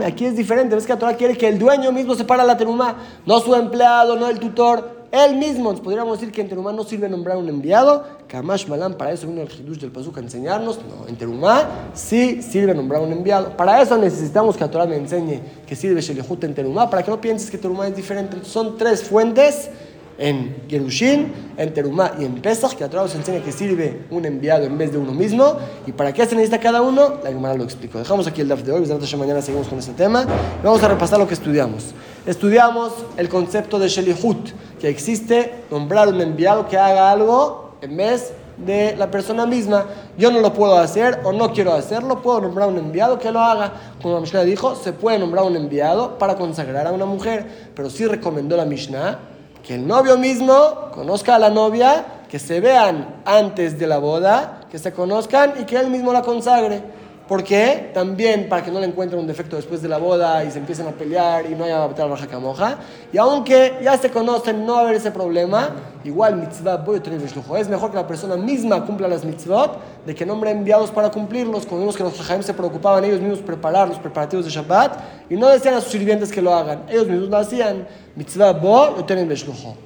aquí 0.04 0.26
es 0.26 0.36
diferente. 0.36 0.74
Ves 0.74 0.88
que 0.88 0.93
la 0.93 1.00
Torah 1.00 1.15
quiere 1.15 1.38
que 1.38 1.48
el 1.48 1.60
dueño 1.60 1.91
mismo 1.91 2.15
separa 2.15 2.43
la 2.43 2.58
teruma, 2.58 2.96
no 3.26 3.39
su 3.39 3.54
empleado, 3.54 4.15
no 4.15 4.28
el 4.28 4.39
tutor 4.39 5.03
él 5.13 5.36
mismo, 5.36 5.71
nos 5.71 5.80
podríamos 5.80 6.19
decir 6.19 6.34
que 6.34 6.41
en 6.41 6.49
Terumá 6.49 6.73
no 6.73 6.84
sirve 6.84 7.08
nombrar 7.08 7.38
un 7.38 7.47
enviado. 7.47 8.04
Kamash 8.28 8.65
Malam, 8.67 8.95
para 8.95 9.12
eso 9.12 9.28
vino 9.28 9.43
el 9.43 9.47
Hidush 9.47 9.78
del 9.78 9.91
Pasuk 9.91 10.17
a 10.17 10.21
enseñarnos. 10.21 10.78
No, 10.78 11.08
en 11.08 11.15
Terumá 11.15 11.69
sí 11.93 12.41
sirve 12.41 12.73
nombrar 12.73 12.99
un 12.99 13.12
enviado. 13.12 13.56
Para 13.56 13.80
eso 13.80 13.95
necesitamos 13.95 14.58
que 14.58 14.63
la 14.63 14.71
Torah 14.71 14.88
me 14.88 14.95
enseñe 14.95 15.39
que 15.67 15.76
sirve 15.76 16.02
Shelihut 16.02 16.43
en 16.45 16.56
Terumá, 16.56 16.89
para 16.89 17.04
que 17.04 17.12
no 17.12 17.21
pienses 17.21 17.52
que 17.52 17.60
Terumá 17.60 17.88
es 17.88 17.95
diferente. 17.95 18.38
Son 18.43 18.76
tres 18.76 19.04
fuentes 19.04 19.69
en 20.17 20.63
Gerushin, 20.67 21.32
en 21.58 21.73
Terumá 21.76 22.13
y 22.19 22.26
en 22.26 22.41
Pesach, 22.41 22.73
que 22.73 22.84
a 22.84 22.89
todos 22.89 23.12
se 23.12 23.17
enseña 23.17 23.43
que 23.43 23.52
sirve 23.52 24.08
un 24.10 24.26
enviado 24.26 24.65
en 24.65 24.76
vez 24.80 24.91
de 24.91 24.97
uno 24.97 25.12
mismo. 25.12 25.58
¿Y 25.86 25.91
para 25.91 26.12
qué 26.12 26.26
se 26.26 26.34
necesita 26.34 26.60
cada 26.60 26.82
uno? 26.82 27.19
La 27.23 27.30
Gemara 27.30 27.54
lo 27.54 27.63
explico. 27.63 27.99
Dejamos 27.99 28.26
aquí 28.26 28.41
el 28.41 28.47
DAF 28.47 28.63
de 28.63 28.71
hoy, 28.71 28.88
mañana 29.19 29.43
seguimos 29.43 29.67
con 29.67 29.78
este 29.78 29.93
tema. 29.93 30.26
Vamos 30.63 30.82
a 30.82 30.88
repasar 30.88 31.19
lo 31.19 31.28
que 31.28 31.36
estudiamos. 31.36 31.93
Estudiamos 32.26 32.94
el 33.18 33.28
concepto 33.28 33.78
de 33.80 33.90
Shelihut, 33.90 34.52
que 34.80 34.88
existe 34.88 35.66
nombrar 35.70 36.08
un 36.08 36.22
enviado 36.22 36.70
que 36.70 36.78
haga 36.78 37.12
algo 37.12 37.72
en 37.82 37.98
vez 37.98 38.32
de 38.56 38.96
la 38.96 39.12
persona 39.12 39.46
misma. 39.46 39.88
Yo 40.18 40.32
no 40.32 40.40
lo 40.40 40.54
puedo 40.54 40.78
hacer 40.78 41.20
o 41.26 41.34
no 41.34 41.52
quiero 41.52 41.74
hacerlo, 41.74 42.22
puedo 42.22 42.40
nombrar 42.40 42.70
un 42.70 42.78
enviado 42.78 43.20
que 43.20 43.30
lo 43.30 43.42
haga. 43.42 43.74
Como 44.02 44.14
la 44.16 44.22
Mishnah 44.22 44.44
dijo, 44.46 44.74
se 44.74 44.94
puede 44.94 45.20
nombrar 45.20 45.44
un 45.44 45.58
enviado 45.58 46.18
para 46.18 46.38
consagrar 46.38 46.88
a 46.88 46.94
una 46.94 47.06
mujer, 47.06 47.46
pero 47.76 47.90
sí 47.90 48.06
recomendó 48.06 48.56
la 48.56 48.64
Mishnah 48.64 49.20
que 49.62 49.76
el 49.76 49.86
novio 49.86 50.18
mismo 50.18 50.92
conozca 50.94 51.36
a 51.36 51.40
la 51.40 51.50
novia, 51.50 52.06
que 52.30 52.40
se 52.40 52.62
vean 52.62 53.22
antes 53.26 53.78
de 53.78 53.88
la 53.88 53.98
boda, 53.98 54.62
que 54.72 54.80
se 54.80 54.94
conozcan 54.94 55.56
y 55.60 55.66
que 55.66 55.78
él 55.78 55.90
mismo 55.90 56.14
la 56.14 56.22
consagre. 56.22 56.84
¿Por 57.28 57.42
qué? 57.42 57.92
También 57.94 58.50
para 58.50 58.62
que 58.64 58.70
no 58.70 58.82
le 58.82 58.86
encuentren 58.86 59.18
un 59.18 59.26
defecto 59.26 59.56
después 59.56 59.82
de 59.82 59.88
la 59.88 59.98
boda 59.98 60.44
y 60.44 60.52
se 60.52 60.60
empiecen 60.60 60.88
a 60.88 60.92
pelear 60.92 61.46
y 61.50 61.56
no 61.56 61.64
haya 61.64 61.88
la 61.88 62.06
baja 62.06 62.28
camoja. 62.28 62.78
Y 63.14 63.18
aunque 63.18 63.80
ya 63.82 63.98
se 63.98 64.10
conocen, 64.12 64.66
no 64.66 64.76
a 64.76 64.82
haber 64.82 64.96
ese 64.96 65.10
problema. 65.10 65.70
Igual 66.04 66.36
mitzvah 66.36 66.76
voy 66.78 67.00
a 67.00 67.58
Es 67.60 67.70
mejor 67.70 67.92
que 67.92 67.96
la 67.96 68.06
persona 68.06 68.36
misma 68.36 68.86
cumpla 68.86 69.08
las 69.08 69.24
mitzvot 69.24 69.80
de 70.06 70.14
que 70.14 70.26
nombre 70.26 70.52
enviados 70.52 70.92
para 70.92 71.10
cumplirlos. 71.12 71.66
Como 71.66 71.80
vimos 71.80 71.96
que 71.96 72.04
los 72.04 72.18
jajaim 72.18 72.44
se 72.44 72.54
preocupaban 72.54 73.06
ellos 73.06 73.22
mismos 73.22 73.40
preparar 73.40 73.88
los 73.88 74.00
preparativos 74.00 74.44
de 74.44 74.52
Shabbat 74.52 75.00
y 75.30 75.36
no 75.36 75.48
decían 75.48 75.76
a 75.76 75.82
sus 75.82 75.94
sirvientes 75.94 76.30
que 76.30 76.42
lo 76.42 76.54
hagan. 76.54 76.84
Ellos 76.90 77.08
mismos 77.08 77.30
lo 77.30 77.38
hacían. 77.38 77.88
Mitzvah 78.15 78.54
bo 78.54 79.04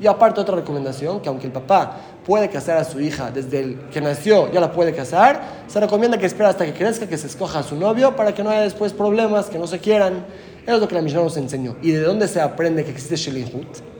Y 0.01 0.07
aparte 0.07 0.41
otra 0.41 0.55
recomendación, 0.55 1.21
que 1.21 1.29
aunque 1.29 1.47
el 1.47 1.53
papá 1.53 1.97
puede 2.25 2.49
casar 2.49 2.77
a 2.77 2.83
su 2.83 2.99
hija 2.99 3.31
desde 3.31 3.59
el 3.59 3.79
que 3.89 4.01
nació, 4.01 4.51
ya 4.51 4.59
la 4.59 4.71
puede 4.71 4.93
casar, 4.93 5.41
se 5.67 5.79
recomienda 5.79 6.17
que 6.17 6.25
espera 6.25 6.49
hasta 6.49 6.65
que 6.65 6.73
crezca, 6.73 7.07
que 7.07 7.17
se 7.17 7.27
escoja 7.27 7.59
a 7.59 7.63
su 7.63 7.77
novio 7.77 8.15
para 8.17 8.33
que 8.33 8.43
no 8.43 8.49
haya 8.49 8.61
después 8.61 8.91
problemas, 8.91 9.45
que 9.45 9.57
no 9.57 9.65
se 9.65 9.79
quieran. 9.79 10.25
Eso 10.65 10.75
es 10.75 10.81
lo 10.81 10.87
que 10.89 10.95
la 10.95 11.01
Mishnah 11.01 11.21
nos 11.21 11.37
enseñó. 11.37 11.77
¿Y 11.81 11.91
de 11.91 12.01
dónde 12.01 12.27
se 12.27 12.41
aprende 12.41 12.83
que 12.83 12.91
existe 12.91 13.15
Shelihut? 13.15 13.96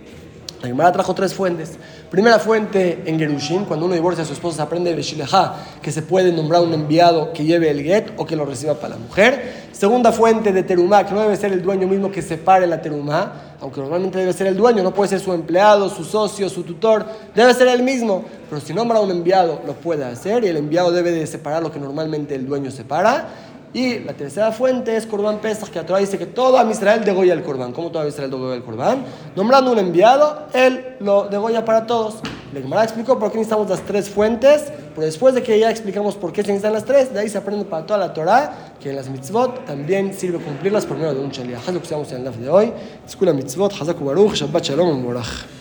La 0.61 0.69
Gemara 0.69 0.91
trajo 0.91 1.13
tres 1.13 1.33
fuentes. 1.33 1.77
Primera 2.09 2.39
fuente 2.39 3.03
en 3.05 3.19
Gerushin, 3.19 3.65
cuando 3.65 3.85
uno 3.85 3.93
divorcia 3.93 4.23
a 4.23 4.25
su 4.25 4.33
esposa, 4.33 4.57
se 4.57 4.61
aprende 4.63 4.95
de 4.95 5.01
Shilehá, 5.01 5.55
que 5.81 5.91
se 5.91 6.01
puede 6.01 6.31
nombrar 6.31 6.63
un 6.63 6.73
enviado 6.73 7.31
que 7.31 7.43
lleve 7.43 7.69
el 7.69 7.83
get 7.83 8.11
o 8.17 8.25
que 8.25 8.35
lo 8.35 8.43
reciba 8.43 8.73
para 8.73 8.95
la 8.95 8.97
mujer. 8.97 9.67
Segunda 9.71 10.11
fuente 10.11 10.51
de 10.51 10.63
Terumá, 10.63 11.05
que 11.05 11.13
no 11.13 11.21
debe 11.21 11.37
ser 11.37 11.53
el 11.53 11.61
dueño 11.61 11.87
mismo 11.87 12.11
que 12.11 12.23
separe 12.23 12.65
la 12.65 12.81
Terumá, 12.81 13.55
aunque 13.61 13.79
normalmente 13.79 14.17
debe 14.17 14.33
ser 14.33 14.47
el 14.47 14.57
dueño, 14.57 14.81
no 14.81 14.93
puede 14.93 15.09
ser 15.09 15.19
su 15.19 15.31
empleado, 15.31 15.89
su 15.89 16.03
socio, 16.03 16.49
su 16.49 16.63
tutor, 16.63 17.05
debe 17.35 17.53
ser 17.53 17.67
él 17.67 17.83
mismo. 17.83 18.25
Pero 18.49 18.59
si 18.59 18.73
nombra 18.73 18.99
un 18.99 19.11
enviado, 19.11 19.61
lo 19.67 19.73
puede 19.73 20.05
hacer 20.05 20.43
y 20.43 20.47
el 20.47 20.57
enviado 20.57 20.91
debe 20.91 21.11
de 21.11 21.27
separar 21.27 21.61
lo 21.61 21.71
que 21.71 21.79
normalmente 21.79 22.33
el 22.33 22.47
dueño 22.47 22.71
separa. 22.71 23.27
Y 23.73 23.99
la 23.99 24.13
tercera 24.13 24.51
fuente 24.51 24.95
es 24.95 25.05
Corban 25.05 25.39
Pesach, 25.39 25.69
que 25.69 25.79
la 25.79 25.85
Torah 25.85 25.99
dice 25.99 26.17
que 26.17 26.25
todo 26.25 26.57
a 26.57 26.71
Israel 26.71 27.03
degolla 27.03 27.33
el 27.33 27.43
Corban. 27.43 27.73
¿Cómo 27.73 27.91
todo 27.91 28.07
Israel 28.07 28.31
degolla 28.31 28.55
el 28.55 28.63
Corban? 28.63 29.03
Nombrando 29.35 29.71
un 29.71 29.79
enviado, 29.79 30.47
él 30.53 30.95
lo 30.99 31.27
degolla 31.27 31.65
para 31.65 31.85
todos. 31.85 32.15
Le 32.53 32.61
explicó 32.81 33.19
por 33.19 33.29
qué 33.29 33.39
necesitamos 33.39 33.69
las 33.69 33.81
tres 33.81 34.09
fuentes, 34.09 34.71
pero 34.95 35.05
después 35.05 35.35
de 35.35 35.43
que 35.43 35.59
ya 35.59 35.69
explicamos 35.69 36.15
por 36.15 36.31
qué 36.31 36.43
se 36.43 36.47
necesitan 36.47 36.73
las 36.73 36.85
tres, 36.85 37.13
de 37.13 37.19
ahí 37.19 37.29
se 37.29 37.37
aprende 37.37 37.65
para 37.65 37.85
toda 37.85 37.99
la 37.99 38.13
Torah 38.13 38.73
que 38.79 38.93
las 38.93 39.09
mitzvot 39.09 39.65
también 39.65 40.13
sirve 40.13 40.39
cumplirlas 40.39 40.85
por 40.85 40.97
medio 40.97 41.13
de 41.13 41.19
un 41.19 41.29
shaliach. 41.29 41.67
Es 41.67 41.73
lo 41.73 41.79
que 41.79 41.83
estamos 41.83 42.11
en 42.13 42.25
el 42.25 42.41
de 42.41 42.49
hoy. 42.49 42.71
Escuela 43.05 43.33
mitzvot, 43.33 43.73
Hazaku 43.73 44.05
Baruch, 44.05 44.35
Shabbat 44.35 44.63
Shalom, 44.63 45.03
Morach. 45.03 45.56